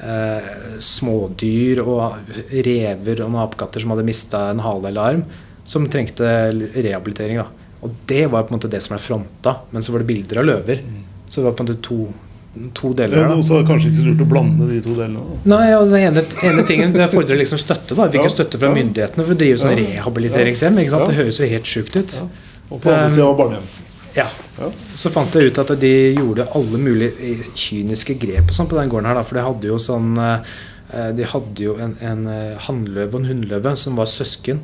[0.04, 5.24] eh, smådyr og rever og noen apekatter som hadde mista en hale eller arm,
[5.64, 7.36] som trengte rehabilitering.
[7.36, 7.46] da.
[7.84, 9.58] Og det var på en måte det som ble fronta.
[9.74, 10.80] Men så var det bilder av løver.
[11.28, 11.98] Så det var på en måte to,
[12.78, 13.18] to deler.
[13.24, 15.22] Ja, og så er det kanskje ikke så lurt å blande de to delene.
[15.28, 15.38] Da.
[15.52, 17.94] Nei, og den ene, ene tingen Det fordrer liksom støtte.
[17.98, 18.76] da Vi fikk Ja, støtte fra ja.
[18.78, 19.80] myndighetene for å drive sånn Ja.
[19.84, 20.78] rehabiliteringshjem.
[20.84, 21.02] Ikke sant?
[21.04, 21.08] Ja.
[21.12, 22.14] Det høres jo helt sjukt ut.
[22.20, 22.28] Ja.
[22.70, 23.66] Og på andre sida av barnehjem.
[24.14, 24.28] Ja.
[24.94, 28.78] Så fant jeg ut at de gjorde alle mulige eh, kyniske grep og sånn på
[28.78, 29.18] den gården her.
[29.18, 33.20] Da, for de hadde jo sånn eh, De hadde jo en, en eh, hannløve og
[33.24, 34.60] en hunnløve som var søsken.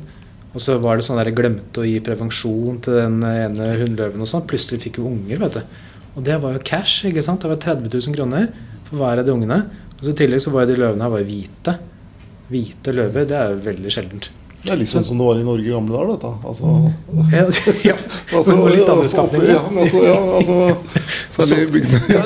[0.51, 4.27] Og så var det sånn der glemte å gi prevensjon til den ene hunnløven og
[4.27, 4.43] sånn.
[4.49, 5.77] Plutselig fikk hun unger, vet du.
[6.17, 7.05] Og det var jo cash.
[7.07, 7.43] ikke sant?
[7.43, 8.49] Det var 30 000 kroner
[8.89, 9.61] for hver av de ungene.
[9.95, 11.77] Og så I tillegg så var de løvene her var hvite.
[12.51, 14.31] Hvite løver, det er jo veldig sjeldent.
[14.61, 16.31] Det er litt sånn som det var i Norge i gamle dager, dette.
[16.45, 16.73] Altså,
[17.37, 17.45] Ja,
[17.91, 17.95] ja.
[18.37, 19.53] altså, litt andre skapninger.
[19.55, 20.57] Ja, men altså, ja, altså
[21.41, 22.01] Særlig i bygdene.
[22.11, 22.23] Ja.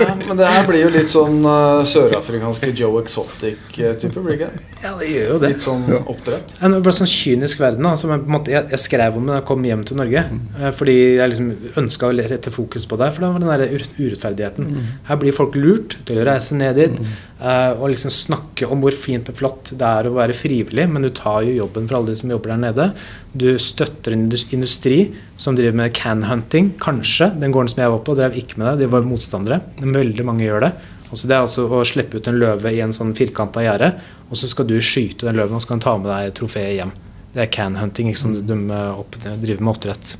[0.00, 4.50] Ja, men det her blir jo litt sånn uh, sørafrikanske Joe Exotic-type, blir det ikke?
[4.80, 5.52] ja, det gjør jo det.
[5.54, 6.54] Litt sånn oppdrett.
[6.64, 9.34] En bare sånn kynisk verden Altså, jeg, på en måte, jeg, jeg skrev om det
[9.34, 10.24] da jeg kom hjem til Norge.
[10.30, 10.60] mm.
[10.78, 11.50] Fordi jeg liksom
[11.84, 13.10] ønska å rette fokus på det.
[13.14, 14.30] For det var den der urettferdigheten.
[14.30, 14.86] urettferdigheten.
[15.08, 18.96] Her blir folk lurt til å reise ned dit eh, og liksom snakke om hvor
[18.96, 22.12] fint og flott det er å være frivillig, men du tar jo jobben for alle
[22.12, 22.86] de som jobber der nede.
[23.32, 25.00] Du støtter en industri
[25.36, 26.72] som driver med can-hunting.
[26.80, 27.30] Kanskje.
[27.40, 28.86] Den gården som jeg var på, drev ikke med det.
[28.86, 29.60] De var motstandere.
[29.82, 30.72] Men veldig mange gjør det.
[31.10, 33.92] Altså det er altså å slippe ut en løve i en sånn firkanta gjerde,
[34.30, 36.92] og så skal du skyte den løven og så kan ta med deg trofeet hjem.
[37.34, 38.10] Det er can-hunting,
[38.48, 40.16] de eh, opp, driver med oppdrett.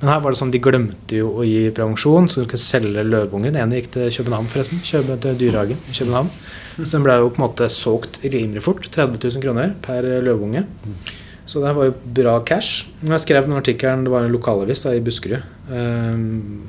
[0.00, 3.04] Men her var det sånn, de glemte jo å gi prevensjon, så de kunne selge
[3.06, 3.54] løveunger.
[3.54, 4.82] Den ene gikk til København, forresten.
[4.84, 6.30] Kjøpe til Dyrehagen i København.
[6.76, 8.86] Så den ble jo på en måte solgt rimelig fort.
[8.92, 10.66] 30 000 kroner per løveunge.
[11.46, 12.86] Så det var jo bra cash.
[13.04, 15.44] Jeg skrev den artikkelen, det var en lokalavis da, i Buskerud.
[15.68, 16.64] Um,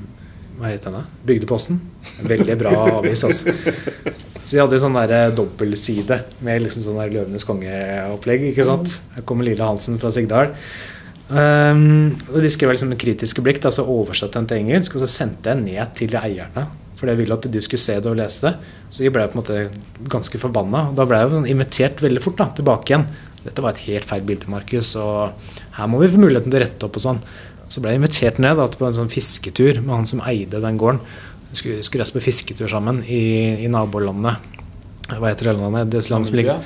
[0.59, 1.03] hva het den da?
[1.27, 1.81] Bygdeposten.
[2.23, 3.51] Veldig bra avis, altså.
[4.45, 8.51] Så de hadde en sånn der dobbeltside med liksom sånn der Løvenes konge-opplegg.
[8.51, 8.99] ikke sant?
[9.15, 10.53] Her kommer Lille Hansen fra Sigdal.
[11.25, 15.01] Um, og De skrev liksom med kritiske blikk, da, så oversatte den til engelsk, og
[15.01, 16.67] så sendte jeg ned til eierne.
[16.95, 18.53] For jeg ville at de skulle se det og lese det.
[18.93, 19.57] Så jeg ble på en måte
[20.13, 20.91] ganske forbanna.
[20.91, 23.09] Og da ble jeg sånn invitert veldig fort da, tilbake igjen.
[23.45, 26.63] Dette var et helt feil bilde, Markus, og her må vi få muligheten til å
[26.63, 27.19] rette opp og sånn.
[27.69, 30.79] Så ble jeg invitert ned da, på en sånn fisketur med han som eide den
[30.81, 31.01] gården.
[31.55, 34.51] Skulle, skulle reise på fisketur sammen i, i nabolandet.
[35.11, 35.91] Hva heter det landet?
[35.93, 36.61] Det landet som ligger,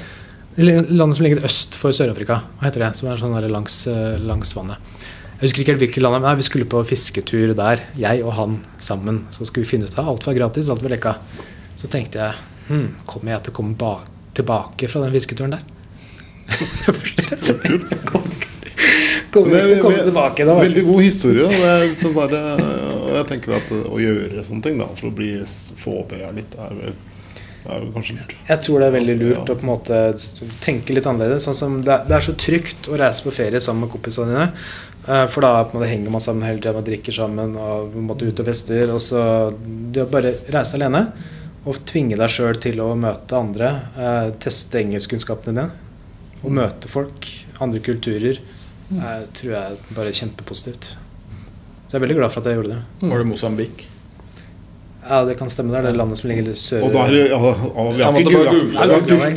[0.89, 2.41] landet som ligger øst for Sør-Afrika.
[2.59, 2.91] Hva heter det?
[2.99, 4.81] Som er sånn der langs, eh, langs vannet.
[5.39, 8.59] Jeg husker ikke helt hvilket land, men vi skulle på fisketur der, jeg og han
[8.83, 9.21] sammen.
[9.31, 11.15] Så skulle vi finne ut av alt var gratis, alt var lekka.
[11.79, 12.33] Så tenkte jeg
[12.67, 13.93] hm, kommer jeg til å komme ba
[14.35, 15.63] tilbake fra den fisketuren der?
[19.33, 20.55] Det Kommer kommer til å komme tilbake da?
[20.57, 21.49] Veldig god historie.
[21.53, 22.39] Det bare,
[23.13, 25.29] jeg tenker at å gjøre sånne ting da, for å bli,
[26.17, 26.95] øya litt, er vel,
[27.69, 28.35] er vel kanskje lurt.
[28.49, 29.99] Jeg tror det er veldig lurt å på en måte
[30.65, 31.45] tenke litt annerledes.
[31.45, 34.47] Sånn som det, er, det så trygt å reise på ferie sammen med kompisene dine.
[35.05, 38.41] eh, For da måte henger man sammen hele tida, man drikker sammen og måte ut
[38.41, 38.95] og fester.
[38.95, 39.21] Og så
[39.93, 41.05] det å bare reise alene
[41.69, 45.69] og tvinge deg sjøl til å møte andre, eh, teste engelskkunnskapene dine
[46.39, 47.27] og møte folk,
[47.59, 48.39] andre kulturer,
[48.97, 50.91] eh, tror jeg er bare kjempepositivt.
[51.89, 53.09] Så jeg er veldig glad for at jeg gjorde det.
[53.09, 53.85] Var det Mosambik?
[55.09, 55.71] Ja, det kan stemme.
[55.73, 56.83] Det er det landet som ligger litt sør...
[56.85, 58.33] Og da er det, ja, ja, vi har ikke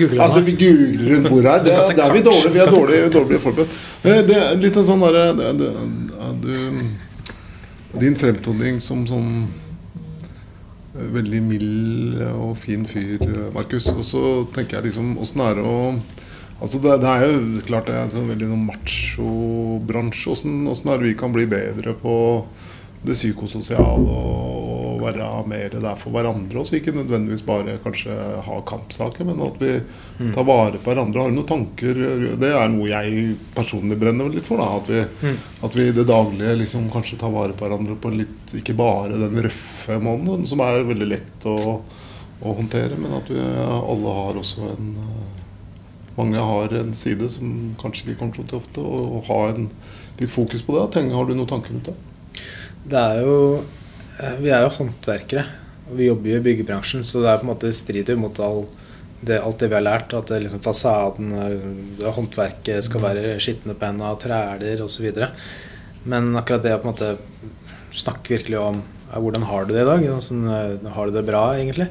[0.03, 0.25] googla.
[0.27, 1.63] Altså, vi googler rundt bordet her.
[1.65, 3.79] Det, det er vi dårlige, vi er dårlige, dårlige forberedt.
[4.05, 5.25] Eh, Det er litt sånn sånn derre
[6.43, 6.91] du-
[8.03, 9.31] Din fremtoning som sånn
[10.97, 13.89] eh, veldig mild og fin fyr, eh, Markus.
[13.95, 15.79] Og så tenker jeg liksom Åssen er det å
[16.63, 20.37] Altså det, det er jo klart det er en sånn veldig sånn macho-bransje.
[20.71, 22.15] Åssen er vi kan bli bedre på
[23.03, 26.77] det psykososiale og være mer der for hverandre også.
[26.79, 28.15] Ikke nødvendigvis bare kanskje
[28.47, 29.73] ha kampsaker, men at vi
[30.37, 31.25] tar vare på hverandre.
[31.25, 31.99] Har du noen tanker
[32.39, 34.63] Det er noe jeg personlig brenner litt for.
[34.63, 35.35] da At vi,
[35.67, 39.19] at vi i det daglige liksom kanskje tar vare på hverandre på litt Ikke bare
[39.19, 41.59] den røffe måneden, som er veldig lett å,
[42.39, 44.93] å håndtere, men at vi alle har også en
[46.17, 49.71] mange har en side som kanskje ikke kommer til ofte, og, ha en,
[50.21, 50.85] litt fokus på det.
[50.95, 51.97] Tenk, har du noen tanker rundt det?
[52.93, 53.37] Det er jo
[54.19, 55.47] eh, Vi er jo håndverkere.
[55.89, 58.67] Og vi jobber jo i byggebransjen, så det er på en måte strider mot all
[59.23, 60.15] det, alt det vi har lært.
[60.19, 65.09] At liksom fasaden, eh, håndverket skal være skitne på hendene, træler osv.
[66.05, 67.15] Men akkurat det å på en måte
[67.93, 70.05] snakke virkelig om ja, hvordan har du det i dag?
[70.25, 71.89] Sånn, har du det bra, egentlig?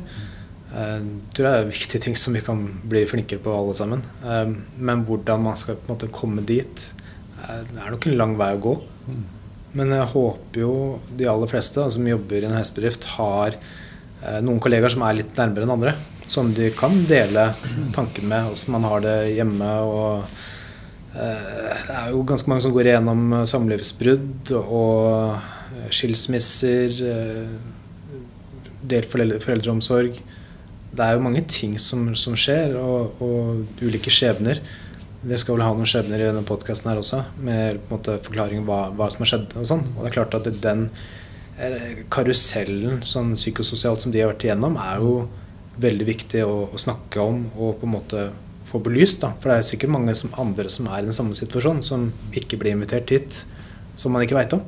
[0.72, 1.04] Jeg
[1.36, 4.04] tror det er viktige ting som vi kan bli flinkere på alle sammen.
[4.24, 6.94] Eh, Men hvordan man skal på en måte komme dit,
[7.44, 8.76] eh, det er nok en lang vei å gå.
[9.74, 13.56] Men jeg håper jo de aller fleste som jobber i en hestebedrift, har
[14.24, 15.96] eh, noen kollegaer som er litt nærmere enn andre.
[16.32, 17.50] Som de kan dele
[17.96, 19.72] tanken med, åssen man har det hjemme.
[19.84, 20.24] og
[21.16, 26.96] eh, Det er jo ganske mange som går igjennom eh, samlivsbrudd og eh, skilsmisser.
[27.12, 27.56] Eh,
[28.92, 30.16] delt foreldre, foreldreomsorg.
[30.92, 34.60] Det er jo mange ting som, som skjer, og, og ulike skjebner.
[35.22, 38.18] Dere skal vel ha noen skjebner i denne podkasten her også, med på en måte
[38.26, 39.52] forklaring hva, hva som har skjedd.
[39.62, 39.86] Og sånn.
[39.94, 40.88] Og det er klart at den
[41.62, 45.16] eh, karusellen sånn psykososialt som de har vært igjennom, er jo
[45.82, 48.26] veldig viktig å, å snakke om og på en måte
[48.72, 49.22] få belyst.
[49.24, 49.34] Da.
[49.40, 52.60] For det er sikkert mange som, andre som er i den samme situasjonen, som ikke
[52.62, 53.44] blir invitert hit,
[54.00, 54.64] som man ikke veit om.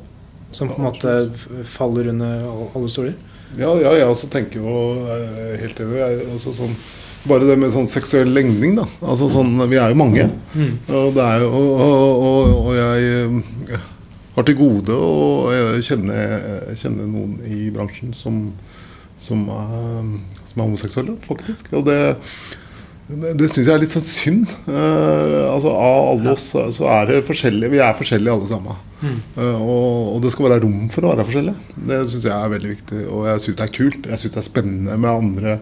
[0.53, 1.13] Som på en måte
[1.65, 3.15] faller under alle stoler.
[3.59, 4.75] Ja, ja jeg også tenker jo
[5.13, 6.03] eh, helt enig.
[6.33, 6.75] Altså sånn,
[7.29, 8.87] bare det med sånn seksuell legning, da.
[9.01, 10.27] Altså sånn, Vi er jo mange.
[10.87, 13.11] Og, det er jo, og, og, og, og jeg
[13.77, 13.89] eh,
[14.35, 15.53] har til gode å
[15.85, 16.17] kjenne,
[16.79, 18.47] kjenne noen i bransjen som,
[19.21, 20.11] som, er,
[20.49, 21.69] som er homoseksuelle, faktisk.
[21.77, 21.99] Og det,
[23.09, 24.51] det, det syns jeg er litt sånn synd.
[24.67, 27.69] Uh, altså Av alle oss så- så er det forskjellige.
[27.73, 28.77] Vi er forskjellige alle sammen.
[29.03, 31.53] Eh, og, og det skal være rom for å være forskjellig.
[31.89, 33.01] Det syns jeg er veldig viktig.
[33.11, 34.05] Og jeg syns det er kult.
[34.07, 35.59] Jeg syns det er spennende med andre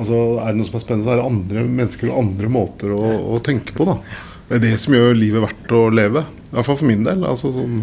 [0.00, 2.92] Altså Er det noe som er spennende, så er det andre mennesker og andre måter
[2.94, 3.02] å,
[3.34, 3.84] å tenke på.
[3.84, 3.98] da
[4.48, 6.22] Det er det som gjør livet verdt å leve.
[6.24, 7.20] I hvert fall for min del.
[7.28, 7.82] Altså sånn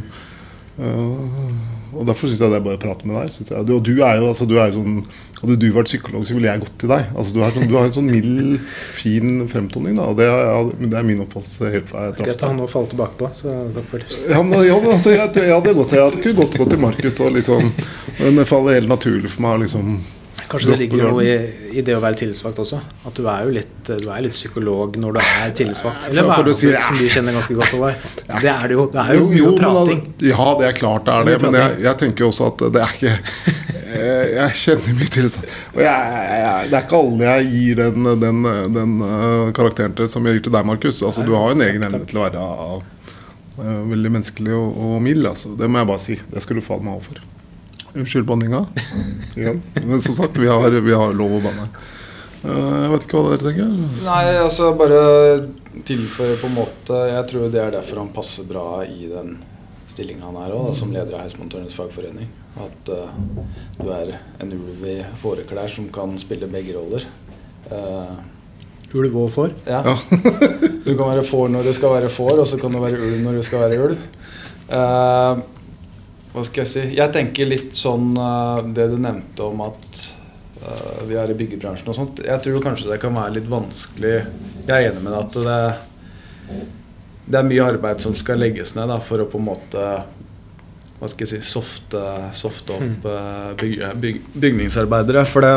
[0.81, 1.51] uh,
[1.97, 3.35] og Derfor syns jeg det er bare å prate med deg.
[3.51, 3.65] jeg.
[3.67, 4.97] Du, og du er jo, altså, du er jo sånn
[5.37, 7.11] Hadde du vært psykolog, så ville jeg gått til deg.
[7.13, 8.55] Altså, du, har sånn, du har en sånn mild,
[8.97, 9.99] fin fremtoning.
[9.99, 12.61] Da, og det, er, men det er min oppfattelse helt fra jeg traff deg.
[12.65, 13.29] å falle tilbake på.
[13.37, 14.21] Så takk for det.
[14.33, 17.21] Ja, men, ja, men altså, jeg, jeg hadde gått jeg ikke godt gått til Markus.
[17.37, 17.73] Liksom,
[18.23, 19.99] men det faller helt naturlig for meg å liksom
[20.47, 21.31] Kanskje det ligger noe i,
[21.75, 22.77] i det å være tillitsvalgt også.
[23.09, 26.07] At du er jo litt, du er litt psykolog når du er tillitsvalgt.
[26.07, 27.73] Eller for er si verneombud, som du kjenner ganske godt.
[27.75, 27.97] over?
[28.31, 28.85] Det er det jo.
[28.93, 30.05] Det er jo Jo, jo, prating.
[30.07, 31.41] Da, Ja, det er klart det er Det det.
[31.51, 35.29] Men jeg, jeg tenker jo også at det er ikke Jeg, jeg kjenner mye til
[35.31, 35.47] sånn.
[35.75, 40.09] Og jeg, jeg, det er ikke alle jeg gir den, den, den uh, karakteren til
[40.11, 41.01] som jeg gir til deg, Markus.
[41.07, 45.27] Altså, du har en egen evne til å være uh, veldig menneskelig og, og mild.
[45.31, 45.53] Altså.
[45.59, 46.17] Det må jeg bare si.
[46.33, 47.23] Det skal du faen meg ha for.
[47.97, 48.65] Unnskyld banninga.
[49.37, 49.63] Igjen.
[49.79, 51.69] Men som sagt, vi har, vi har lov å banne.
[52.43, 53.71] Uh, jeg vet ikke hva dere tenker.
[54.03, 55.03] Nei, altså bare
[55.87, 59.35] tilføye på en måte Jeg tror det er derfor han passer bra i den
[59.97, 62.29] stillinga han er òg, som leder av Heismontørens fagforening.
[62.61, 63.13] At uh,
[63.79, 67.05] du er en ulv i fåreklær som kan spille begge roller.
[67.71, 68.17] Uh,
[68.95, 69.51] Ulv og får.
[69.67, 69.81] ja.
[70.85, 73.17] du kan være får når du skal være får, og så kan du være ulv
[73.25, 74.05] når du skal være ulv.
[74.69, 75.41] Uh,
[76.31, 78.11] hva skal jeg si Jeg tenker litt sånn
[78.75, 80.01] det du nevnte om at
[81.07, 82.21] vi er i byggebransjen og sånt.
[82.25, 86.67] Jeg tror kanskje det kan være litt vanskelig Jeg er enig med deg at det,
[87.27, 89.87] det er mye arbeid som skal legges ned da, for å på en måte
[90.97, 92.01] hva skal jeg si, softe,
[92.33, 95.21] softe opp eh, byg, byg, bygningsarbeidere.
[95.29, 95.51] For det,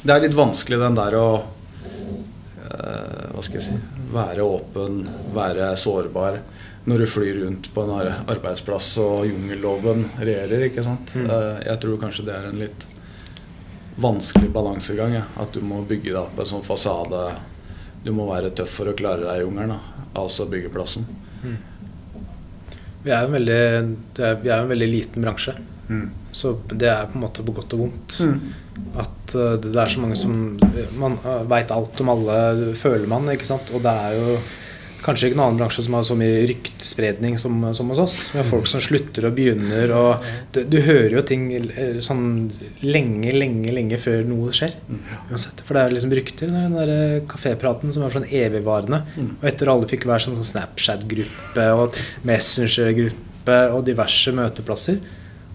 [0.00, 3.76] det er litt vanskelig den der å eh, Hva skal jeg si
[4.08, 5.02] Være åpen,
[5.36, 6.40] være sårbar
[6.88, 7.90] når du flyr rundt på en
[8.32, 10.62] arbeidsplass og jungelloven regjerer.
[10.70, 11.10] ikke sant?
[11.12, 11.26] Mm.
[11.66, 12.86] jeg tror kanskje det er en litt
[14.00, 15.18] vanskelig balansegang.
[15.18, 15.26] Ja.
[15.36, 17.26] At du må bygge deg opp en sånn fasade.
[18.08, 19.74] Du må være tøff for å klare deg i jungelen,
[20.16, 21.04] altså byggeplassen.
[23.04, 23.58] Vi er veldig,
[24.16, 25.52] er, vi er jo en veldig liten bransje.
[26.32, 28.16] Så det er på en måte på godt og vondt.
[29.00, 30.32] At uh, det er så mange som
[31.00, 32.38] Man uh, veit alt om alle,
[32.78, 33.28] føler man.
[33.32, 33.72] ikke sant?
[33.74, 34.38] Og det er jo
[35.04, 38.16] kanskje ikke noen annen bransje som har så mye ryktespredning som, som hos oss.
[38.32, 42.24] Vi har folk som slutter og begynner, og du, du hører jo ting eh, sånn
[42.84, 44.74] lenge, lenge, lenge før noe skjer.
[45.30, 45.62] Uansett.
[45.66, 46.52] For det er liksom rykter.
[46.52, 49.02] Den der eh, kafépraten som er sånn evigvarende.
[49.38, 55.00] Og etter alle fikk hver sånn, sånn Snapchat-gruppe og Messenger-gruppe og diverse møteplasser.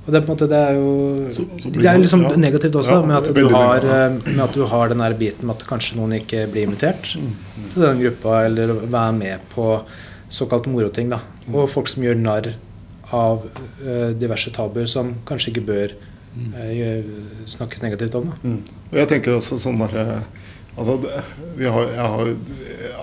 [0.06, 2.36] Og det er på en måte det er jo Så- så Det er liksom ja.
[2.36, 5.46] negativt også, Ja, med, at du har, eh, med at du har den der biten
[5.48, 7.34] med at kanskje noen ikke blir invitert Mm.
[7.74, 9.82] til den gruppa, eller være med på
[10.30, 11.10] såkalt moroting.
[11.10, 11.20] da.
[11.48, 11.56] Mm.
[11.56, 12.54] Og folk som gjør narr
[13.13, 13.44] av
[13.86, 15.92] uh, diverse tabuer som kanskje ikke bør
[16.36, 16.54] Mm.
[16.56, 17.04] eh,
[17.48, 18.26] snakkes negativt om.
[18.26, 18.50] da.
[18.92, 20.20] Og jeg tenker også sånn der
[20.76, 22.36] Altså, har, jeg, har,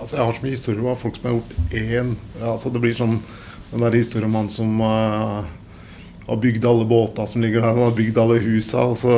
[0.01, 2.93] altså jeg har så mye historier om folk som har gjort én altså Det blir
[2.93, 3.19] sånn
[3.71, 5.43] den der historien om han som eh,
[6.27, 9.17] har bygd alle båter som ligger der, han har bygd alle husa, og så,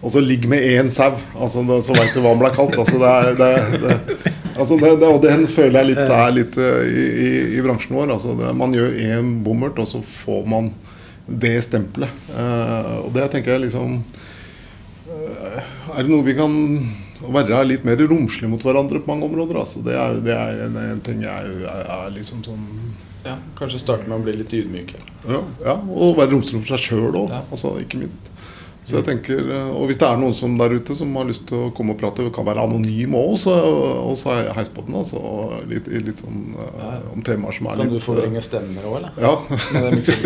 [0.00, 1.12] og så ligger med én sau.
[1.34, 2.78] Altså, så veit du hva han ble kalt.
[2.80, 6.82] Altså, det er, det, det, altså, det, og den føler jeg litt er litt eh,
[6.88, 8.16] i, i, i bransjen vår.
[8.16, 10.72] Altså, man gjør én bommert, og så får man
[11.24, 12.12] det stempelet.
[12.34, 14.02] Uh, og det tenker jeg liksom
[15.94, 16.52] er det noe vi kan
[17.32, 19.60] være litt mer romslige mot hverandre på mange områder?
[19.62, 19.82] Altså.
[19.84, 22.64] Det er, det er en, en ting jeg er, er liksom sånn
[23.24, 24.94] Ja, kanskje starte med å bli litt ydmyk.
[25.28, 27.42] Ja, ja og være romslig for seg sjøl òg, Ja.
[27.50, 28.28] altså, ikke minst.
[28.84, 31.46] Så jeg tenker, eh, Og hvis det er noen som der ute som har lyst
[31.48, 33.54] til å komme og prate, kan være anonym òg, så
[34.12, 34.94] også er Heispodden.
[35.00, 38.84] Altså, og litt, litt sånn eh, om temaer som er Kan litt du forvrenge stemmer
[38.84, 39.10] òg, eller?
[39.16, 39.32] Ja.
[39.72, 40.18] Det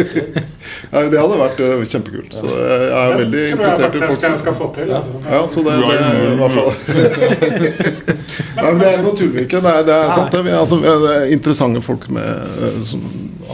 [0.90, 2.34] ja, det hadde vært eh, kjempekult.
[2.34, 4.90] Så jeg er veldig interessert i folk jeg skal få til.
[4.98, 5.22] Altså.
[5.30, 8.16] Ja, så det, det i hvert fall
[8.58, 9.60] Nei, men Det er naturlig ikke.
[9.64, 10.42] Det er, det er sant, det.
[10.46, 13.04] Vi er, altså, vi er det er interessante folk med, eh, som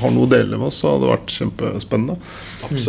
[0.01, 0.81] har noe å dele med oss.
[0.83, 2.17] Så hadde det vært kjempespennende.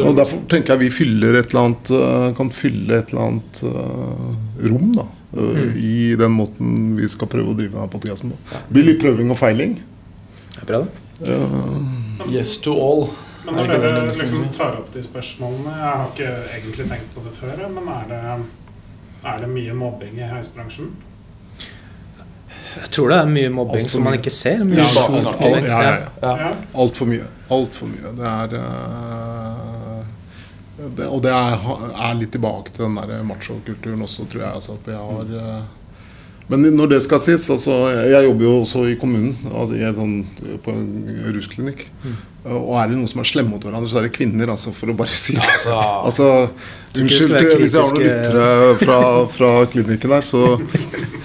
[0.06, 3.62] Og Derfor tenker jeg vi fyller et eller annet eh, kan fylle et eller annet
[3.68, 4.34] uh,
[4.72, 5.74] rom da Mm.
[5.76, 8.38] i den måten vi skal prøve å drive denne podcasten på.
[8.56, 9.74] Det blir litt prøving og feiling.
[10.54, 10.78] Det er bra,
[11.20, 11.28] det.
[11.28, 13.10] Uh, Yes to all.
[13.46, 17.34] Men når dere liksom tar opp de spørsmålene Jeg har ikke egentlig tenkt på det
[17.38, 18.22] før, men er det,
[19.34, 20.94] er det mye mobbing i heisbransjen?
[22.76, 24.66] Jeg tror det er mye mobbing Alt som man ikke ser.
[24.68, 26.10] Mye Ja, Altfor alt- ja, ja, ja.
[26.22, 26.36] Ja.
[26.50, 27.06] Ja.
[27.12, 27.30] Mye.
[27.56, 28.12] Altfor mye.
[28.18, 30.04] Det er uh,
[30.98, 31.72] det, Og det er,
[32.10, 34.54] er litt tilbake til den der machokulturen også, tror jeg.
[34.60, 35.64] Altså, at vi har uh,
[36.48, 37.74] men når det skal sies altså,
[38.06, 40.18] Jeg jobber jo også i kommunen, altså, sånn,
[40.62, 40.90] på en
[41.34, 41.88] rusklinikk.
[42.46, 44.92] Og er det noen som er slemme mot hverandre, så er det kvinner, altså, for
[44.92, 45.46] å bare si det.
[45.56, 45.74] Altså,
[46.10, 46.28] Altså,
[46.96, 48.50] unnskyld hvis jeg har noen lyttere
[48.84, 49.00] fra,
[49.34, 50.42] fra klinikken der, så,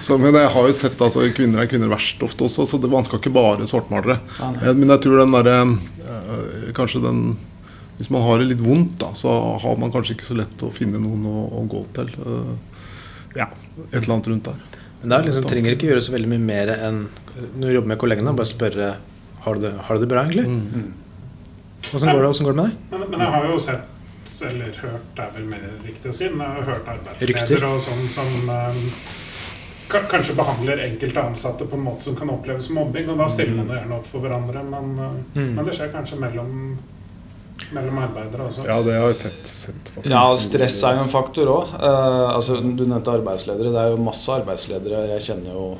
[0.01, 2.89] så Men jeg har jo sett altså, kvinner er kvinner verst ofte også, så det,
[2.91, 4.17] man skal ikke bare svartmalere.
[4.39, 4.49] det.
[4.65, 7.21] Eh, Men jeg tror den derre eh, Kanskje den
[7.99, 9.29] Hvis man har det litt vondt, da, så
[9.61, 12.09] har man kanskje ikke så lett å finne noen å, å gå til.
[12.17, 12.51] Eh,
[13.37, 13.45] Ja,
[13.91, 14.57] et eller annet rundt der.
[15.03, 17.03] Men da liksom, trenger ikke gjøre så veldig mye mer enn
[17.55, 18.89] når du jobber med kollegene, bare spørre
[19.45, 20.43] har du det, har du det bra, egentlig.
[21.93, 22.77] Åssen går, går det med deg?
[22.91, 23.81] Men, men jeg har jo sett,
[24.47, 27.81] eller hørt, det er vel mer riktig å si, men jeg har hørt arbeidsledere og
[27.83, 28.79] sånn som um,
[29.91, 33.27] ka- kanskje behandler enkelte ansatte på en måte som kan oppleves som mobbing, og da
[33.33, 35.53] stiller man jo gjerne opp for hverandre, men, eh, Mm.
[35.57, 36.77] men det skjer kanskje mellom,
[37.71, 38.65] mellom arbeidere også.
[38.67, 39.47] Ja, det har jeg sett.
[39.47, 39.91] sett.
[40.05, 41.73] Ja, stress er jo en faktor òg.
[41.81, 43.71] altså, du nevnte arbeidsledere.
[43.71, 45.07] Det er jo masse arbeidsledere.
[45.13, 45.77] Jeg kjenner jo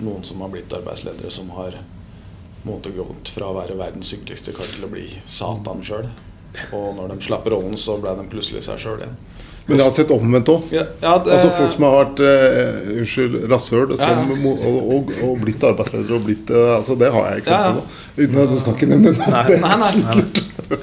[0.00, 1.74] noen som har blitt arbeidsledere, som har
[2.66, 6.08] måttet gått fra å være verdens hyggeligste kar til å bli Satan sjøl.
[6.74, 9.18] Og når de slapp rollen, så ble de plutselig seg sjøl igjen.
[9.68, 10.70] Men jeg har sett omvendt òg.
[10.72, 14.14] Ja, ja, Altså folk som har vært uh, unnskyld, rasshøl Ja.
[14.24, 17.98] Og, og, og blitt arbeidsledere og blitt uh, altså Det har jeg eksempler på.
[18.22, 19.58] Uten at Du skal ikke nevne det.
[19.66, 20.78] Nei, nei.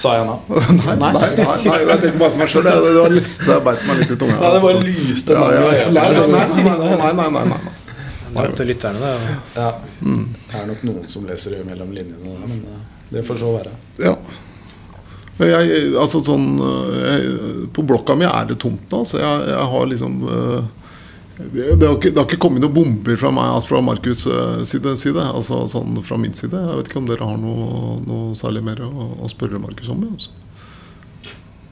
[0.00, 0.34] Sa jeg nå?
[0.80, 2.64] Nei, nei, nei, nei, jeg tenker bare på meg sjøl.
[2.66, 4.38] Det, det var litt, jeg beit meg litt i tunga.
[4.40, 5.08] Nei, det bare altså.
[5.10, 5.36] lyste.
[5.36, 7.79] Nei, nei, nei, nei, nei, nei, nei, nei.
[8.30, 9.34] Det er opp til lytterne, det.
[9.56, 9.70] Ja.
[10.00, 13.72] Det er nok noen som leser det mellom linjene, men eh, det får så være.
[14.00, 14.14] Ja.
[15.40, 19.00] Jeg, altså sånn eh, jeg, På blokka mi er det tomt nå.
[19.08, 20.68] Så jeg, jeg har liksom eh,
[21.40, 24.26] det, det, har ikke, det har ikke kommet noen bomber fra meg altså fra Markus'
[24.68, 25.24] side, side.
[25.24, 26.60] Altså sånn fra min side.
[26.60, 30.04] Jeg vet ikke om dere har noe, noe særlig mer å, å spørre Markus om?
[30.12, 30.36] Altså.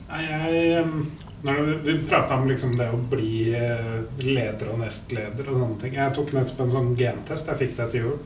[0.09, 0.87] Nei, jeg,
[1.45, 5.81] når vi- du prata om liksom det å bli eh, leder og nestleder og sånne
[5.81, 5.95] ting.
[5.95, 7.47] Jeg tok nettopp en sånn gentest.
[7.47, 8.19] Jeg fikk det til jul.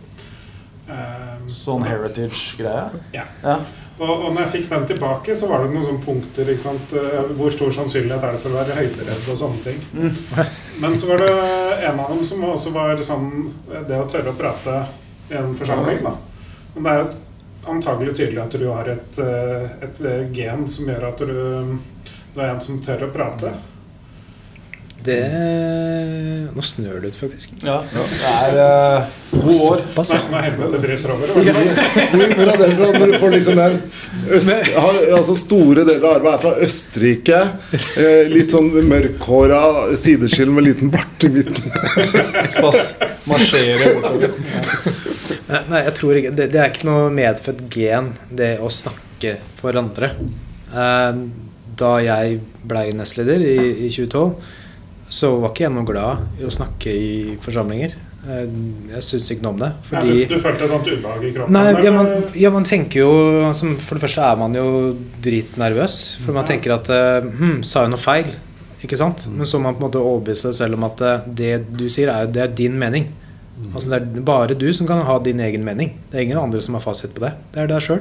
[0.89, 2.91] Em, Sånn heritage-greie?
[3.15, 3.25] Ja.
[3.45, 3.59] Ja.
[4.01, 6.49] Og, og når jeg fikk den tilbake, så var det noen sånne punkter.
[6.51, 6.93] Ikke sant?
[6.97, 10.17] Eh, Hvor stor sannsynlighet er det for å være høyderedd og sånne ting.
[10.81, 14.39] Men så var det en av dem som også var sånn Det å tørre å
[14.39, 14.79] prate
[15.31, 16.17] i en forsamling, da.
[16.75, 21.05] Men det er jo antagelig tydelig at du har et, eh, et gen som gjør
[21.13, 21.79] at du,
[22.33, 23.53] du er en som tør å prate.
[25.05, 25.19] det
[26.53, 27.53] Nå snør det ut, faktisk.
[27.65, 27.79] Ja.
[27.93, 29.83] Det er uh, to år.
[29.83, 30.21] Såpass, ja.
[30.31, 31.33] nå er helvete fryser over.
[31.33, 32.27] det?
[32.37, 33.79] Hvor er det fra når du får liksom den
[34.37, 37.41] øst, har, altså Store deler av armen er fra Østerrike.
[37.73, 39.63] Eh, litt sånn mørkhåra
[40.01, 41.73] sideskill med liten bart i midten.
[42.53, 42.93] Spass.
[43.29, 44.37] Marsjerer bortover.
[45.49, 49.39] Nei, Nei, jeg tror ikke det, det er ikke noe medfødt gen, det å snakke
[49.61, 50.15] for andre.
[50.73, 51.25] Eh,
[51.79, 53.57] Da jeg blei nestleder i,
[53.87, 54.33] i 2012,
[55.13, 57.13] så var ikke jeg noe glad i å snakke i
[57.45, 57.95] forsamlinger.
[58.23, 58.45] Eh,
[58.93, 59.71] Jeg syns ikke noe om det.
[59.93, 61.57] Ja, du, du følte et sånt ubehag i kroppen?
[61.57, 63.11] Nei, ja man, ja, man tenker jo
[63.49, 64.67] altså, For det første er man jo
[65.25, 65.97] dritnervøs.
[66.25, 66.91] For man tenker at
[67.27, 68.31] hm, Sa jeg noe feil?
[68.83, 69.27] Ikke sant?
[69.31, 71.85] Men så må man på en måte overbevise seg selv om at eh, det du
[71.93, 73.11] sier, er, det er din mening.
[73.73, 75.93] Altså Det er bare du som kan ha din egen mening.
[76.11, 77.35] Det er ingen andre som har fasit på det.
[77.55, 78.01] Det er deg sjøl.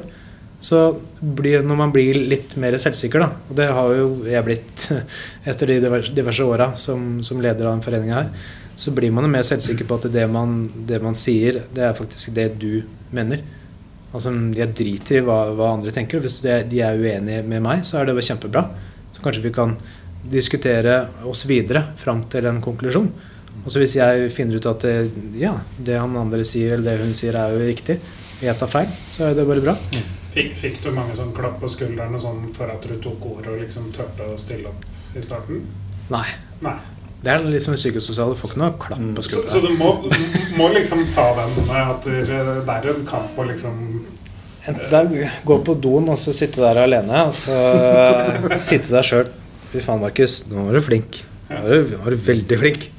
[0.61, 0.79] Så
[1.19, 4.83] blir, når man blir litt mer selvsikker, da, og det har jo jeg blitt
[5.49, 5.79] etter de
[6.13, 8.29] diverse, åra som, som leder av en forening her,
[8.77, 11.97] så blir man jo mer selvsikker på at det man, det man sier, det er
[11.97, 13.41] faktisk det du mener.
[14.11, 16.21] Altså, Jeg driter i hva, hva andre tenker.
[16.23, 18.65] Hvis det, de er uenige med meg, så er det kjempebra.
[19.15, 19.75] Så kanskje vi kan
[20.31, 23.11] diskutere oss videre fram til en konklusjon.
[23.65, 24.95] Og så Hvis jeg finner ut at det,
[25.41, 27.99] ja, det han andre sier eller det hun sier er jo riktig,
[28.41, 29.77] jeg tar feil, så er det bare bra.
[30.31, 33.59] Fikk, fikk du mange sånn klapp på skuldrene sånn for at du tok ordet og
[33.65, 35.65] liksom turte å stille opp i starten?
[36.11, 36.27] Nei.
[36.63, 36.77] Nei.
[37.21, 38.33] Det er litt som det psykososiale.
[38.33, 41.53] Du får ikke noe klapp på Så, så du må, du må liksom ta den
[41.67, 43.83] med at det er en kamp å liksom
[44.71, 45.13] Enten
[45.45, 47.55] gå på doen og så sitte der alene, og så
[48.69, 49.29] sitte der sjøl
[49.71, 51.21] Fy faen, Markus, nå var du flink.
[51.47, 52.89] Nå var du, nå var du veldig flink.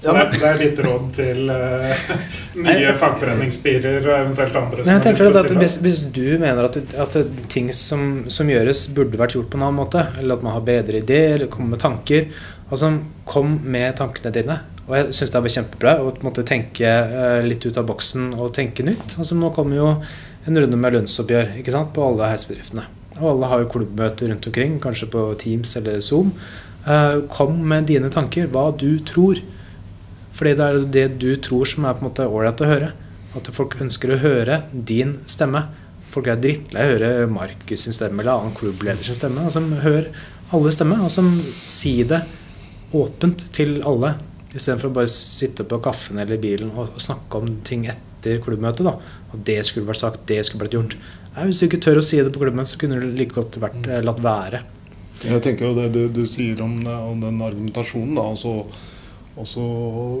[0.00, 2.12] Så det, det er ditt råd til uh,
[2.66, 6.24] nye fagforeningsspirer og eventuelt andre Men som jeg har tenker at stille hvis, hvis du
[6.40, 7.18] mener at, at
[7.52, 10.64] ting som, som gjøres, burde vært gjort på en annen måte, eller at man har
[10.64, 12.30] bedre ideer, eller kommer med tanker
[12.70, 12.92] altså
[13.26, 14.56] Kom med tankene dine.
[14.88, 18.54] Og jeg syns det er kjempebra å måtte tenke uh, litt ut av boksen og
[18.56, 19.18] tenke nytt.
[19.18, 19.92] Altså Nå kommer jo
[20.48, 22.88] en runde med lønnsoppgjør ikke sant, på alle heisbedriftene.
[23.20, 26.32] Og alle har jo klubbmøter rundt omkring, kanskje på Teams eller Zoom.
[26.86, 29.42] Uh, kom med dine tanker, hva du tror
[30.40, 32.90] Fordi det er det du tror som er på en måte ålreit å høre.
[33.36, 35.66] At folk ønsker å høre din stemme.
[36.10, 39.50] Folk er drittlei av å høre Markus sin stemme eller annen klubbleder sin stemme.
[39.52, 40.08] som hører
[40.50, 41.08] alle stemmer.
[41.08, 41.28] som
[41.62, 42.22] sier det
[42.96, 44.16] åpent til alle.
[44.50, 48.82] Istedenfor å bare sitte på kaffen eller bilen og, og snakke om ting etter klubbmøtet.
[48.88, 48.96] da.
[49.30, 50.96] Og det skulle vært sagt, det skulle vært gjort.
[51.36, 53.60] Nei, hvis du ikke tør å si det på klubbmøtet, så kunne du like godt
[53.62, 54.64] vært eh, latt være.
[55.20, 58.16] Jeg tenker jo det du, du sier om, om, den argumentasjonen.
[58.16, 58.54] da, og så
[59.38, 59.64] og så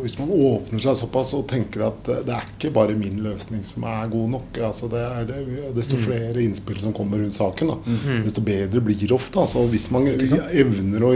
[0.04, 3.84] Hvis man åpner seg såpass og tenker at det er ikke bare min løsning som
[3.90, 5.40] er god nok altså det er det,
[5.76, 6.04] Desto mm.
[6.04, 8.22] flere innspill som kommer rundt saken, da, mm.
[8.26, 9.42] desto bedre blir det ofte.
[9.42, 11.14] Altså hvis man evner å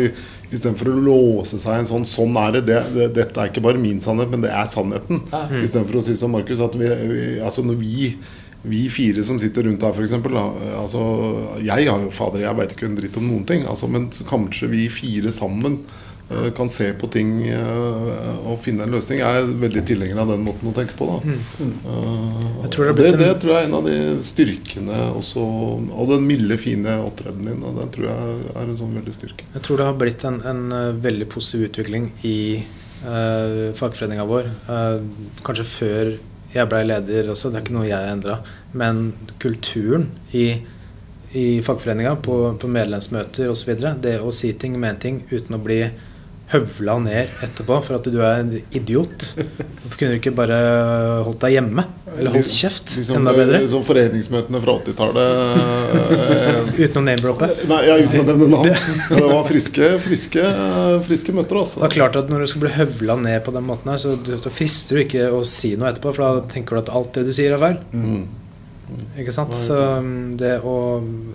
[0.54, 3.80] Istedenfor å låse seg en sånn 'sånn er det, det, det, Dette er ikke bare
[3.80, 5.24] min sannhet, men det er sannheten.
[5.64, 8.14] Istedenfor å si som Markus at vi, vi, altså når vi
[8.64, 10.14] vi fire som sitter rundt her, f.eks.
[10.78, 11.00] Altså,
[11.60, 13.66] jeg har jo fader, jeg veit ikke en dritt om noen ting.
[13.68, 15.82] Altså, men kanskje vi fire sammen
[16.56, 19.20] kan se på ting eh, og finne en løsning.
[19.20, 21.08] Jeg er veldig tilhenger av den måten å tenke på.
[21.20, 21.40] Mm.
[21.60, 21.74] Mm.
[22.72, 25.44] Tror det, det, det, tror jeg er en av de styrkene også,
[25.92, 27.78] Og den milde, fine opptredenen din.
[27.78, 29.48] Den tror jeg er en sånn veldig styrke.
[29.52, 32.38] Jeg tror det har blitt en, en eh, veldig positiv utvikling i
[33.04, 34.48] uh, fagforeninga vår.
[34.68, 36.14] Uh, kanskje før
[36.54, 38.38] jeg ble leder også, det er ikke noe jeg endra.
[38.72, 39.10] Men
[39.42, 40.48] kulturen i
[41.34, 43.72] i fagforeninga, på, på medlemsmøter osv.
[43.98, 45.80] Det å si ting, mene ting uten å bli
[46.52, 49.30] høvla ned etterpå for at du er en idiot.
[49.38, 50.58] Hvorfor kunne du ikke bare
[51.24, 51.86] holdt deg hjemme?
[52.14, 52.92] Eller holdt kjeft?
[52.98, 53.62] Liksom, enda bedre.
[53.64, 55.32] Liksom foreningsmøtene fra 80-tallet.
[56.04, 57.50] Eh, uten å name-droppe?
[57.70, 58.94] Nei, ja, uten å nevne navn.
[59.08, 60.46] Det var friske, friske,
[61.08, 61.62] friske møter.
[61.64, 61.82] Altså.
[61.82, 64.14] Det er klart at Når du skal bli høvla ned på den måten, her, så,
[64.20, 66.14] så frister du ikke å si noe etterpå.
[66.14, 67.80] For da tenker du at alt det du sier, er feil.
[67.96, 68.43] Mm.
[69.18, 69.54] Ikke sant?
[69.56, 70.74] Så um, det å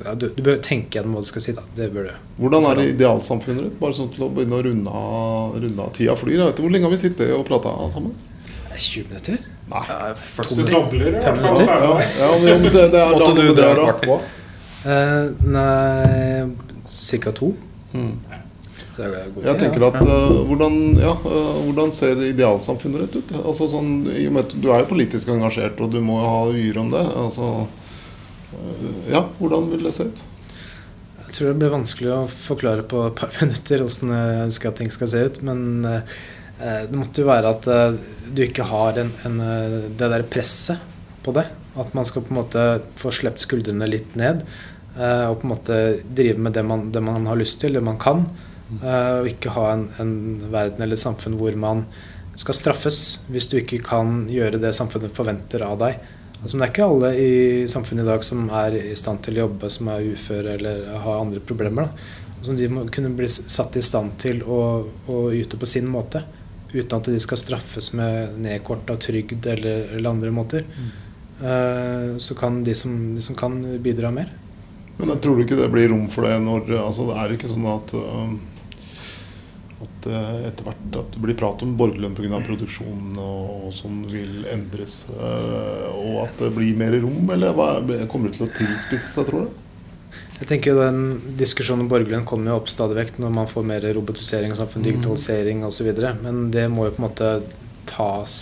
[0.03, 1.53] ja, du, du, bør tenke gjennom hva du skal si.
[1.57, 2.15] da Det bør du.
[2.39, 3.77] Hvordan er det idealsamfunnet ditt?
[3.81, 6.37] Bare sånn til å begynne å runde av, runde av tida flyr.
[6.37, 8.13] Jeg vet Hvor lenge har vi sittet og prata sammen?
[8.79, 9.39] 20 minutter?
[9.69, 9.85] Nei.
[9.89, 11.63] Ja, først du dobler i hvert fall.
[11.67, 14.19] Ja, ja, men det, det er Måtte du dra kvart på?
[14.79, 16.47] Uh, nei
[17.19, 17.33] Ca.
[17.35, 17.51] to.
[17.93, 18.13] Mm.
[18.99, 23.35] Jeg tenker at uh, hvordan, ja, uh, hvordan, ser idealsamfunnet ditt ut?
[23.43, 27.03] Altså, sånn, du er jo politisk engasjert, og du må jo ha vyer om det.
[27.21, 27.51] Altså,
[28.55, 30.23] uh, ja, hvordan vil det se ut?
[31.21, 34.81] Jeg tror det blir vanskelig å forklare på et par minutter hvordan jeg ønsker at
[34.81, 35.39] ting skal se ut.
[35.45, 35.85] Men
[36.59, 37.67] det måtte jo være at
[38.35, 39.37] du ikke har en, en,
[39.95, 40.81] det der presset
[41.23, 41.45] på det.
[41.79, 42.65] At man skal på en måte
[42.99, 44.41] få sluppet skuldrene litt ned.
[44.97, 48.01] Og på en måte drive med det man, det man har lyst til, det man
[48.01, 48.25] kan.
[48.69, 50.13] Uh, og ikke ha en, en,
[50.53, 51.87] verden eller et samfunn hvor man
[52.37, 55.97] skal straffes hvis du ikke kan gjøre det samfunnet forventer av deg.
[56.39, 57.31] Altså, det er ikke alle i
[57.67, 61.19] samfunnet i dag som er i stand til å jobbe, som er uføre eller har
[61.19, 61.89] andre problemer.
[62.37, 64.59] Altså, de må kunne bli satt i stand til å,
[65.09, 66.21] å, yte på sin måte.
[66.69, 70.69] Uten at de skal straffes med nedkort av trygd eller, eller, andre måter.
[70.69, 70.93] Mm.
[71.41, 74.31] Uh, så kan de som, de som, kan, bidra mer.
[74.99, 77.51] Men jeg tror du ikke det blir rom for det når altså, Det er ikke
[77.51, 78.31] sånn at uh
[79.79, 82.41] at uh, etter hvert at det blir prat om borgerlønn pga.
[82.45, 85.05] produksjonen og, og sånn vil endres.
[85.13, 87.71] Uh, og at det blir mer rom, eller hva,
[88.11, 89.65] kommer det til å tilspisse seg, tror du?
[90.39, 90.99] Jeg tenker jo den
[91.39, 94.83] Diskusjonen om borgerlønn kommer jo opp stadig vekk når man får mer robotisering av samfunn,
[94.85, 94.89] mm.
[94.89, 95.89] digitalisering osv.
[96.23, 97.31] Men det må jo på en måte
[97.89, 98.35] tas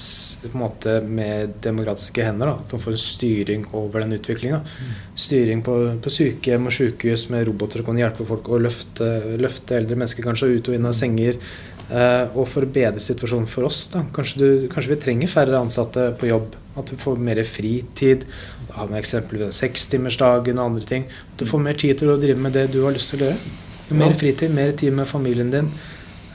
[0.43, 2.51] på en måte med demokratiske hender.
[2.53, 4.59] At man får en styring over den utviklinga.
[4.65, 4.91] Mm.
[5.27, 9.79] Styring på, på sykehjem og sykehus med roboter som kan hjelpe folk å løfte, løfte,
[9.79, 11.41] eldre mennesker kanskje ut og inn av senger.
[11.87, 13.85] Eh, og for å bedre situasjonen for oss.
[13.93, 16.55] da, kanskje, du, kanskje, vi trenger færre ansatte på jobb.
[16.77, 18.27] At du får mer fritid.
[18.67, 21.07] Da har vi eksempelvis sekstimersdagen og andre ting.
[21.33, 23.31] At du får mer tid til å drive med det du har lyst til å
[23.31, 23.55] gjøre.
[23.97, 25.71] Mer fritid, mer tid med familien din.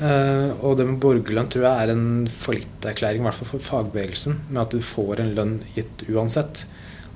[0.02, 4.40] Uh, og det med borgerlønn tror jeg er en fallitterklæring, i hvert fall for fagbevegelsen,
[4.50, 6.64] med at du får en lønn gitt uansett.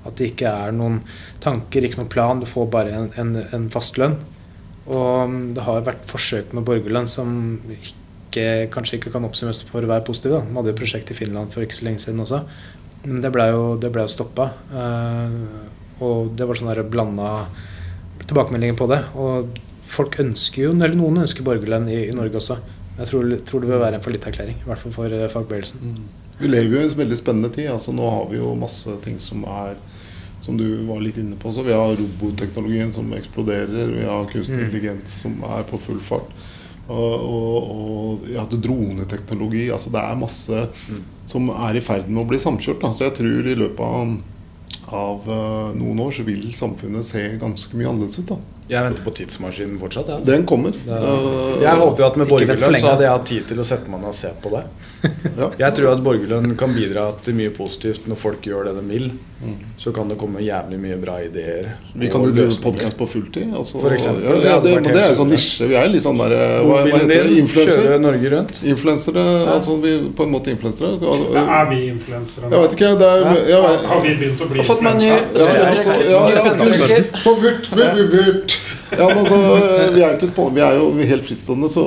[0.06, 1.00] At det ikke er noen
[1.42, 4.20] tanker, ikke noen plan, du får bare en, en, en fast lønn.
[4.86, 7.32] Og mm, det har vært forsøk med borgerlønn som
[7.74, 10.38] ikke, kanskje ikke kan oppsummeres for å være positive.
[10.38, 10.46] Da.
[10.46, 12.44] Man hadde et prosjekt i Finland for ikke så lenge siden også.
[13.06, 14.50] Men det ble jo, det ble jo stoppa.
[14.70, 17.32] Uh, og det var sånn blanda
[18.26, 19.02] tilbakemeldinger på det.
[19.18, 22.60] Og folk ønsker jo, eller noen ønsker borgerlønn i, i Norge også.
[22.96, 25.82] Jeg tror, tror det vil være en fallitterklæring, i hvert fall for uh, fagbevegelsen.
[25.82, 26.24] Mm.
[26.40, 27.68] Vi lever jo i en veldig spennende tid.
[27.72, 29.76] altså Nå har vi jo masse ting som er
[30.40, 31.52] som du var litt inne på.
[31.52, 33.92] Så vi har robotteknologien som eksploderer.
[33.96, 34.64] Vi har kunstig mm.
[34.66, 36.30] intelligens som er på full fart.
[36.86, 39.66] Og, og, og ja, droneteknologi.
[39.74, 41.00] altså Det er masse mm.
[41.26, 42.82] som er i ferd med å bli samkjørt.
[42.84, 42.92] Da.
[42.94, 44.12] Så jeg tror i løpet av,
[44.94, 48.36] av uh, noen år så vil samfunnet se ganske mye annerledes ut.
[48.36, 50.08] da Jeg venter på tidsmaskinen fortsatt.
[50.10, 50.16] Ja.
[50.26, 50.70] Den kommer.
[50.74, 53.88] Eh, Jeg håper jo at med borgerlønn så hadde jeg hatt tid til å sette
[53.92, 54.64] meg ned og se på det.
[55.36, 55.50] Ja.
[55.60, 59.04] Jeg tror at borgerlønn kan bidra til mye positivt når folk gjør det de vil.
[59.78, 61.68] Så kan det komme jævlig mye bra ideer.
[61.94, 63.52] Vi kan jo drive podkast på fulltid.
[63.54, 65.68] Altså, For eksempel, Ja, det ja, det, det er jo sånn nisje.
[65.70, 67.18] Vi er litt sånn der eh, Hva, hva heter det?
[67.42, 68.00] Influencer Influenser?
[68.06, 68.58] Norge rundt.
[68.72, 69.26] Influensere.
[69.28, 69.54] Ja.
[69.58, 70.96] Altså vi på en måte influensere.
[71.36, 72.90] Ja, er vi influensere Jeg vet ikke.
[73.04, 73.62] Det er, Ja.
[73.68, 75.06] jeg Har vi begynt å bli influensere?
[75.06, 76.24] ja, Ja, altså, ja, ja, ja,
[78.16, 78.55] ja,
[78.90, 79.36] ja, men altså,
[79.94, 81.84] vi er jo ikke Vi er jo helt frittstående, så,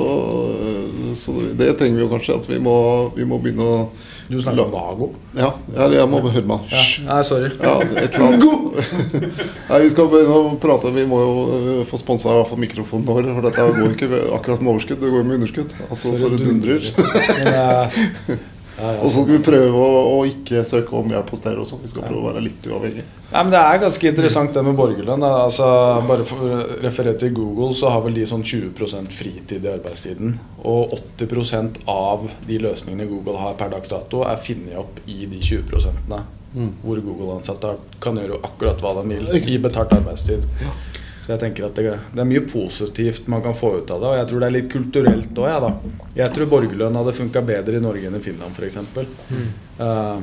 [1.16, 2.36] så det trenger vi jo kanskje.
[2.36, 2.74] At vi må,
[3.16, 3.78] vi må begynne å
[4.28, 5.10] Du snakker om Vago.
[5.36, 6.68] Ja, jeg må høre meg.
[6.70, 6.84] Ja.
[7.08, 7.50] Nei, sorry.
[7.56, 8.44] Ja, et eller annet.
[9.70, 10.92] Nei, vi skal begynne å prate.
[10.94, 13.32] Vi må jo øh, få sponsa i hvert fall mikrofonen vår.
[13.32, 15.76] For dette går jo ikke akkurat med overskudd, det går med underskudd.
[15.88, 16.90] Altså, så det dundrer.
[18.80, 21.78] Og så skal vi prøve å, å ikke søke om hjelp hos dere også.
[21.82, 23.06] Vi skal prøve å være litt uavhengige.
[23.30, 25.26] Nei, men Det er ganske interessant det med borgerlønn.
[25.28, 25.68] Altså,
[26.08, 30.36] bare for referere til Google, så har vel de sånn 20% fritid i arbeidstiden.
[30.64, 35.40] Og 80% av de løsningene Google har per dags dato, er funnet opp i de
[35.40, 36.20] 20
[36.50, 36.72] Mm.
[36.82, 40.42] Hvor Google-ansatte kan gjøre akkurat hva de vil i betalt arbeidstid.
[41.30, 44.08] Så jeg tenker at det, det er mye positivt man kan få ut av det.
[44.08, 46.08] Og jeg tror det er litt kulturelt òg, jeg, da.
[46.18, 48.80] Jeg tror borgerlønn hadde funka bedre i Norge enn i Finland, f.eks.
[49.78, 50.18] Uh,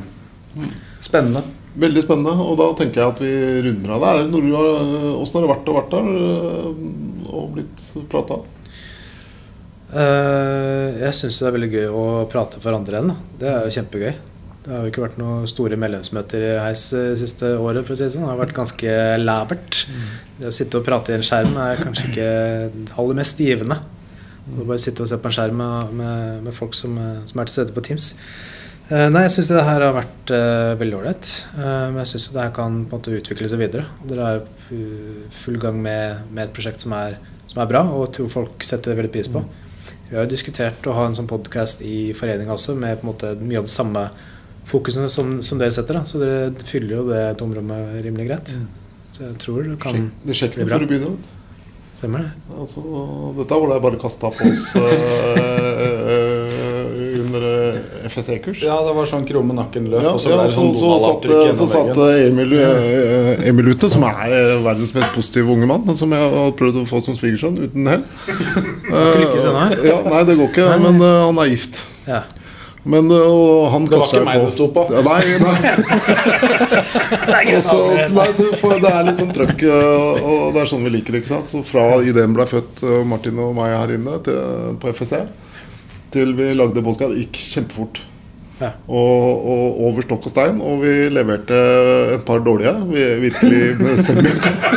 [1.07, 1.45] spennende.
[1.79, 2.35] Veldig spennende.
[2.43, 3.31] Og da tenker jeg at vi
[3.69, 4.19] runder av der.
[4.27, 6.85] Er Åssen har det vært å vært der øh,
[7.31, 8.41] og blitt prata?
[9.87, 13.15] Uh, jeg syns det er veldig gøy å prate for andre igjen.
[13.39, 14.17] Det er jo kjempegøy.
[14.67, 17.85] Det har jo ikke vært noen store medlemsmøter i Heis det siste året.
[17.87, 18.25] for å si Det sånn.
[18.25, 19.87] Det har vært ganske labert.
[20.41, 22.27] Det å sitte og prate i en skjerm er kanskje ikke
[22.75, 23.77] det aller mest givende.
[23.79, 27.47] Å bare sitte og se på en skjerm med, med, folk som, eh, som er
[27.47, 28.09] til stede på Teams.
[28.91, 31.31] Eh, nei, jeg syns det her har vært eh, veldig ålreit.
[31.55, 33.87] Eh, men jeg syns det her kan på en måte utvikle seg videre.
[34.01, 34.83] Og dere er i
[35.45, 37.15] full gang med, med et prosjekt som er,
[37.47, 39.47] som er bra, og tror folk setter veldig pris på.
[40.09, 43.11] Vi har jo diskutert å ha en sånn podkast i foreninga også, med på en
[43.15, 44.09] måte mye av det samme
[44.67, 45.93] fokusene som, som dere setter.
[46.01, 46.05] Da.
[46.07, 48.47] Så dere fyller jo det tomrommet rimelig greit.
[49.15, 50.77] Så jeg tror det kan Sjekk, det sjekker bli bra.
[50.77, 51.11] før du begynner.
[51.17, 51.33] vet du.
[51.97, 52.31] Stemmer det?
[52.61, 52.79] Altså,
[53.39, 54.83] dette var det jeg bare kasta på oss uh,
[57.23, 57.41] under
[58.11, 58.59] FSE-kurs.
[58.61, 60.77] Ja, det var sånn krumme nakken løp, Ja, og så ja, ble det så, sånn
[60.77, 61.25] så, satt,
[61.57, 61.97] så satt.
[62.27, 62.53] Emil,
[63.49, 64.13] Emil ute, som er
[64.65, 68.03] verdens mest positive unge mann, som jeg har prøvd å få som svigersønn uten hell.
[68.87, 69.19] Eh,
[69.83, 70.83] ja, nei, det går ikke, Nei, nei.
[70.85, 71.81] men uh, han er gift.
[72.07, 72.21] Ja.
[72.87, 74.85] Men eh, og han Det var ikke meg det sto på.
[74.93, 75.57] Ja, Nei, nei.
[77.57, 80.69] Og så, så, nei, så får, det er litt sånn trøkk, eh, og det er
[80.71, 81.21] sånn vi liker det.
[81.23, 81.51] ikke sant?
[81.51, 84.37] Så fra ideen ble født, eh, Martin og meg her inne til,
[84.81, 85.23] på FSE,
[86.13, 88.03] til vi lagde podkast, gikk kjempefort.
[88.57, 88.71] Ja.
[88.89, 90.61] Og, og over stokk og stein.
[90.65, 91.57] Og vi leverte
[92.15, 92.73] et par dårlige.
[92.89, 94.31] Vi, virkelig med semi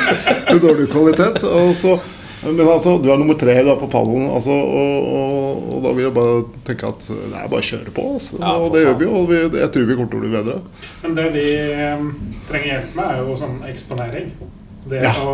[0.50, 1.40] med dårlig kvalitet.
[1.48, 1.96] Og så,
[2.44, 4.28] men altså, du er nummer tre, du er på pallen.
[4.32, 6.38] Altså, og, og, og da vil jeg bare
[6.68, 8.06] tenke at det er bare å kjøre på.
[8.14, 8.38] Altså.
[8.40, 8.88] Ja, og det faen.
[8.88, 10.56] gjør vi, og vi, jeg tror vi kommer til å bli bedre.
[11.02, 11.44] Men det vi
[12.48, 14.32] trenger hjelp med, er jo sånn eksponering.
[14.90, 15.10] Det Ja.
[15.28, 15.32] å,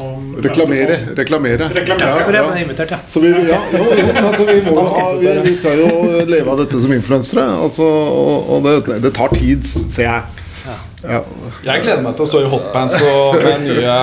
[0.00, 0.06] å
[0.40, 0.94] Reklamere.
[1.18, 1.66] Reklamere.
[1.76, 2.22] Reklamere.
[2.24, 2.60] For det, Ja, ja.
[2.64, 2.98] invitert, ja.
[3.12, 4.84] Så vi, ja, jo, jo, altså, vi, må,
[5.20, 5.90] vi, vi skal jo
[6.24, 7.44] leve av dette som influensere.
[7.66, 10.39] Altså, og og det, det tar tid, ser jeg.
[11.02, 11.22] Ja.
[11.64, 13.94] Jeg gleder meg til å stå i hotpants og med nye,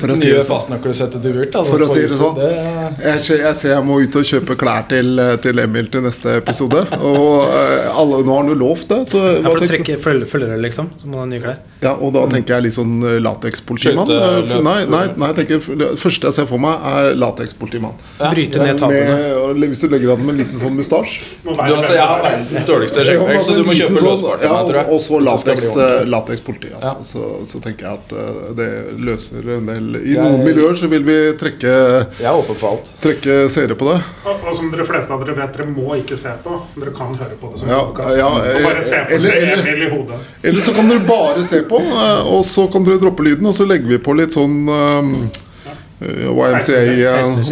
[0.00, 0.50] For nye det sånn.
[0.50, 1.54] fastnøkkelsettet til Vurt.
[1.56, 2.34] altså, For å si det sånn.
[2.36, 6.02] Det- Jeg, ser- jeg ser jeg må ut og kjøpe klær til, til Emil til
[6.04, 6.82] neste episode.
[7.00, 9.00] Og eh, alle, nå har han jo lovt det.
[9.14, 10.90] Så, Ja, for å trekke følgere, liksom.
[11.00, 11.56] Så må han ha nye klær.
[11.80, 14.10] ja, og da tenker jeg litt sånn eh, latekspolitimann.
[14.10, 17.96] Eh, Nei, nei, nei, jeg tenker, det første jeg ser for meg, er latekspolitimann.
[18.20, 18.28] Ja.
[18.34, 19.64] Bryte ned tapene.
[19.70, 21.24] Hvis du legger an med en liten sånn mustasje.
[21.48, 24.84] Altså, jeg har verdens dårligste skjeggvekst, så du må kjøpe sånn- låsbart ja.
[24.90, 26.70] Og så lateks, eh, latekspoliti.
[26.76, 26.92] Altså.
[26.98, 27.04] Ja.
[27.06, 30.88] Så, så tenker jeg at eh, det løser en del I Jeg- noen miljøer så
[30.92, 31.72] vil vi trekke,
[32.20, 32.90] Jeg er åpen for alt.
[33.00, 33.98] trekke seere på det.
[34.26, 36.60] Og, og som dere fleste av dere vet, dere må ikke se på.
[36.76, 38.16] Dere kan høre på det som Ja, podcast.
[38.18, 40.18] ja, og bare se på eller- eller- Emil i hodet.
[40.42, 43.54] Eller så kan dere bare se på, eh, og så kan dere droppe lyden, og
[43.54, 45.30] så legger vi på litt sånn um,
[46.00, 46.90] eh, YMCA eh,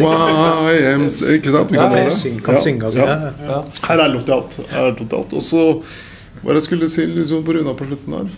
[0.09, 1.71] YMCA, Ikke sant?
[1.71, 2.43] Vi kan ja, det.
[2.43, 3.05] kan synge og sånn.
[3.05, 3.17] ja.
[3.19, 3.47] Ja.
[3.47, 3.63] Ja.
[3.87, 4.65] Her er lov til.
[4.71, 5.33] Her er lov til alt.
[5.33, 5.63] Og så
[6.43, 8.29] hva jeg skulle si liksom på Runa på slutten her?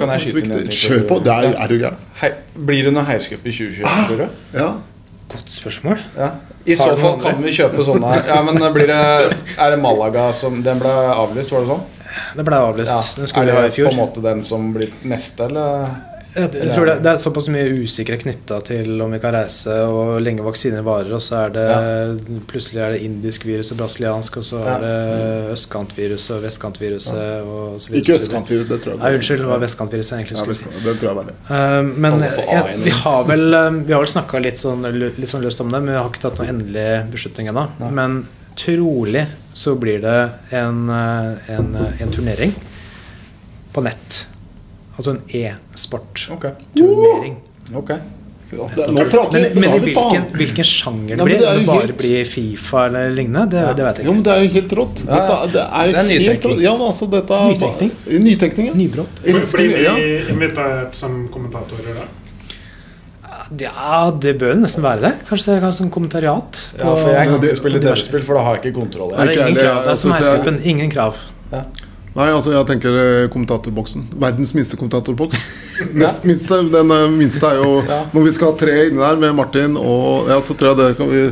[0.00, 1.20] Kan jeg skyte inn Kjør på.
[1.24, 2.40] Det er, er du gæren?
[2.66, 4.42] Blir det noe heiscup i 2021, tror du?
[4.58, 4.72] Ja.
[5.34, 6.02] Godt spørsmål.
[6.18, 6.30] Ja.
[6.66, 9.00] I så fall kan vi kjøpe sånne Ja, men blir det
[9.60, 11.82] Er det Malaga som Den ble avlyst, var det sånn?
[12.38, 12.92] Det ble avlyst.
[12.92, 13.00] Ja.
[13.18, 13.88] Den skulle vi ha i fjor.
[13.88, 15.88] Er det på en måte den som blir neste, eller?
[16.34, 19.74] Jeg, jeg tror det, det er såpass mye usikre knytta til om vi kan reise,
[19.86, 21.66] og lenge vaksiner varer, og så er det
[22.50, 24.74] plutselig er det indisk virus og brasiliansk, og så Ja.
[24.74, 28.02] er det østkantviruset og vestkantviruset og så videre.
[28.02, 29.00] Ikke østkantvirus, det tror jeg.
[29.04, 30.84] Nei, unnskyld, det var vestkantviruset jeg egentlig skulle si.
[30.84, 31.36] det tror jeg var det.
[31.50, 35.42] Eh, men jeg, vi har vel, eh, vi har vel snakka litt, sånn, litt sånn
[35.46, 37.68] løst om det, men vi har ikke tatt noen endelig beslutning ennå.
[37.94, 38.24] Men
[38.58, 40.18] trolig så blir det
[40.50, 42.54] en, eh, en, en turnering
[43.74, 44.24] på nett.
[44.96, 47.36] Altså en e-sport-turnering.
[47.74, 47.90] Ok.
[48.54, 51.46] Ja, det, nå prater Men, vi men men i hvilken, hvilken sjanger det blir, det
[51.48, 54.06] er om det bare helt- blir Fifa eller lignende, det, det vet jeg ikke.
[54.06, 54.96] Jo, men det er jo helt rått.
[55.08, 56.58] Dette, det er Det er nytenkning.
[56.62, 57.90] Ja, altså, dette Nytenkning.
[58.28, 58.74] Nytenkning, ja.
[58.78, 59.14] Nybrott.
[59.24, 59.40] Blir
[59.96, 62.04] vi invitert som kommentatorer da?
[63.60, 65.12] Ja, det bør nesten være det.
[65.28, 66.60] Kanskje det er en kommentariat.
[66.78, 67.80] Ja, for jeg kan det- ikke spille.
[67.80, 69.10] TV-spill, for da har jeg ikke kontroll.
[69.10, 69.82] Det er ingen krav.
[69.84, 70.60] Det er som altså, så jeg- Heisecupen.
[70.64, 71.14] Ingen krav.
[72.14, 74.04] Nei, altså jeg tenker eh, kommentatorboksen.
[74.22, 75.34] Verdens minste kommentatorboks.
[76.02, 76.60] Nest minste.
[76.70, 78.04] Den eh, minste er jo Ja.
[78.14, 80.88] Når vi skal ha tre inni der med Martin og Ja, så tror jeg det
[81.00, 81.24] kan vi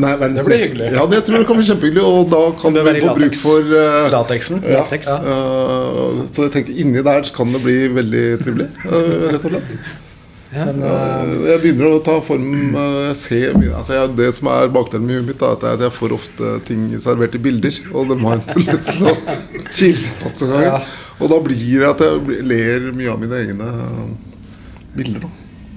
[0.00, 0.88] Nei, Det blir hyggelig.
[0.94, 4.04] Ja, det tror jeg kan bli kjempehyggelig, og da kan vi få bruk for uh,
[4.12, 4.60] Lateksen.
[4.62, 5.08] ja, Latex.
[5.10, 9.72] eh, Så jeg tenker inni der kan det bli veldig trivelig, uh, rett og slett.
[10.50, 10.64] Ja.
[10.66, 14.48] Men, eh, Eh, Jeg begynner å ta form eh, Jeg ser altså jeg, Det som
[14.50, 17.78] er bakdelen med huet mitt, er at jeg, jeg får ofte ting servert i bilder.
[17.94, 19.14] Og de har en tendens til å
[19.70, 20.66] kile seg fast noen ganger.
[20.66, 20.80] Ja.
[21.20, 23.70] Og da blir det at jeg ler mye av mine egne
[24.96, 25.20] bilder.
[25.26, 25.30] Da.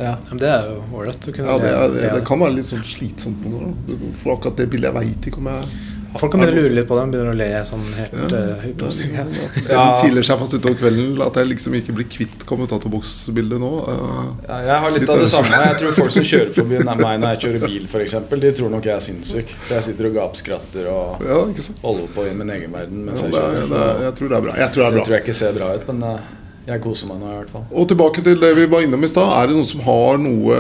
[0.08, 0.14] ja.
[0.32, 3.44] Men det er jo ålreit Ja, det, er, det, det kan være litt sånn slitsomt
[3.46, 4.14] noen ganger.
[4.24, 5.74] For akkurat det bildet jeg veit ikke om jeg
[6.20, 7.04] Folk kan begynne å lure litt på det.
[7.06, 9.14] De begynner å le sånn helt Ja, uh, det er hypnotisk.
[9.14, 11.14] liksom, Den kiler seg fast utover kvelden.
[11.26, 13.72] At jeg liksom ikke blir kvitt kommentatorboksbildet nå.
[13.88, 15.64] Uh, Ja, jeg har litt Litt av det samme.
[15.68, 18.88] Jeg tror folk som kjører forbi meg når jeg kjører bil, f.eks., de tror nok
[18.92, 19.56] jeg er sinnssyk.
[19.66, 21.42] For jeg sitter og gapskratter og Ja,
[21.84, 23.74] holder på i min egen verden Ja, mens det jeg er, kjører.
[23.74, 24.56] det er, jeg tror det er bra.
[24.64, 26.32] Jeg tror det er Det tror jeg ikke ser bra ut, men eh,
[26.68, 27.64] jeg koser meg nå i hvert fall.
[27.76, 29.32] Og tilbake til det vi var innom i stad.
[29.36, 30.60] Er det noen som har noe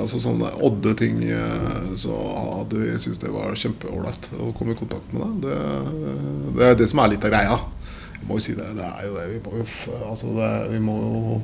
[0.00, 4.78] Altså sånne odde ting eh, Så hadde vi syntes det var kjempeålreit å komme i
[4.78, 5.44] kontakt med deg.
[5.44, 7.58] Det, det er det som er litt av greia.
[8.16, 8.70] Jeg må jo si det.
[8.78, 9.26] Det er jo det.
[9.34, 9.66] Vi må jo,
[10.08, 11.38] altså det, vi må jo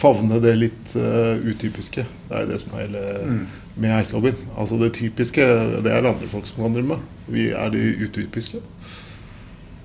[0.00, 2.04] favne det litt uh, utypiske.
[2.28, 3.40] Det er det som er hele Mm.
[3.80, 4.36] med Eislobbyen.
[4.58, 5.44] Altså det typiske,
[5.84, 7.02] det er det andre folk som kan drive med.
[7.28, 8.60] Vi er de utypiske.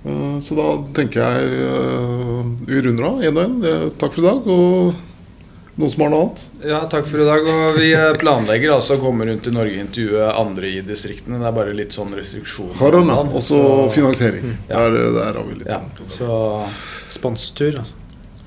[0.05, 3.57] Eh, Så da tenker jeg eh, vi runder av én og én.
[3.65, 4.47] Eh, Takk for i dag.
[4.47, 4.93] Og
[5.75, 6.43] noen som har noe annet?
[6.63, 7.47] Ja, takk for i dag.
[7.51, 7.89] Og vi
[8.21, 11.39] planlegger altså å komme rundt i Norge og intervjue andre i distriktene.
[11.41, 12.77] Det er bare litt sånn restriksjoner.
[12.79, 13.17] Harana.
[13.35, 14.57] Også Så- finansiering.
[14.69, 14.85] Ja.
[14.85, 16.11] Der, der har vi litt Ja, sånn.
[16.19, 16.65] så
[17.09, 17.79] Sponstur.
[17.81, 17.93] Altså.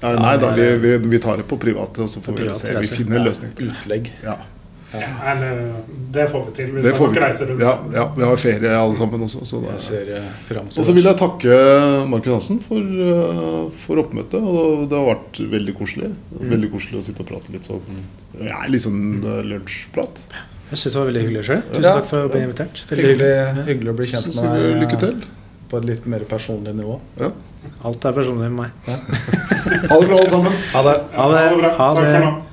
[0.01, 2.73] Nei, nei da, vi, vi, vi tar det på private, og så får vi se.
[2.79, 3.73] Vi finner en løsning på det.
[3.75, 4.11] utlegg.
[4.23, 4.37] Ja.
[4.95, 5.59] Eller,
[6.15, 7.21] det får vi til hvis Det vi.
[7.21, 7.61] reiser rundt.
[7.61, 9.43] Ja, ja, vi har ferie alle sammen også.
[9.45, 9.79] Så det er.
[9.85, 11.59] ser eh, fram Og så vil jeg takke
[12.09, 14.41] Markus Hansen for, eh, for oppmøtet.
[14.41, 16.13] Og det, det har vært veldig koselig.
[16.41, 17.83] Veldig koselig å sitte og prate litt sånn
[18.41, 20.23] ja, litt sånn eh, lunsjprat.
[20.71, 21.63] Jeg syns det var veldig hyggelig sjøl.
[21.73, 22.83] Tusen takk for å bli invitert.
[22.91, 23.93] Veldig Hyggelig, hyggelig.
[23.93, 25.23] å bli kjent med deg lykke eh, til.
[25.69, 26.99] på et litt mer personlig nivå.
[27.21, 27.31] Ja.
[27.89, 28.71] Alt er personlig med meg.
[29.69, 30.53] Ha det bra, alle sammen.
[30.73, 30.93] Ha det.
[31.13, 31.73] Ha det.
[31.77, 32.48] Ha det.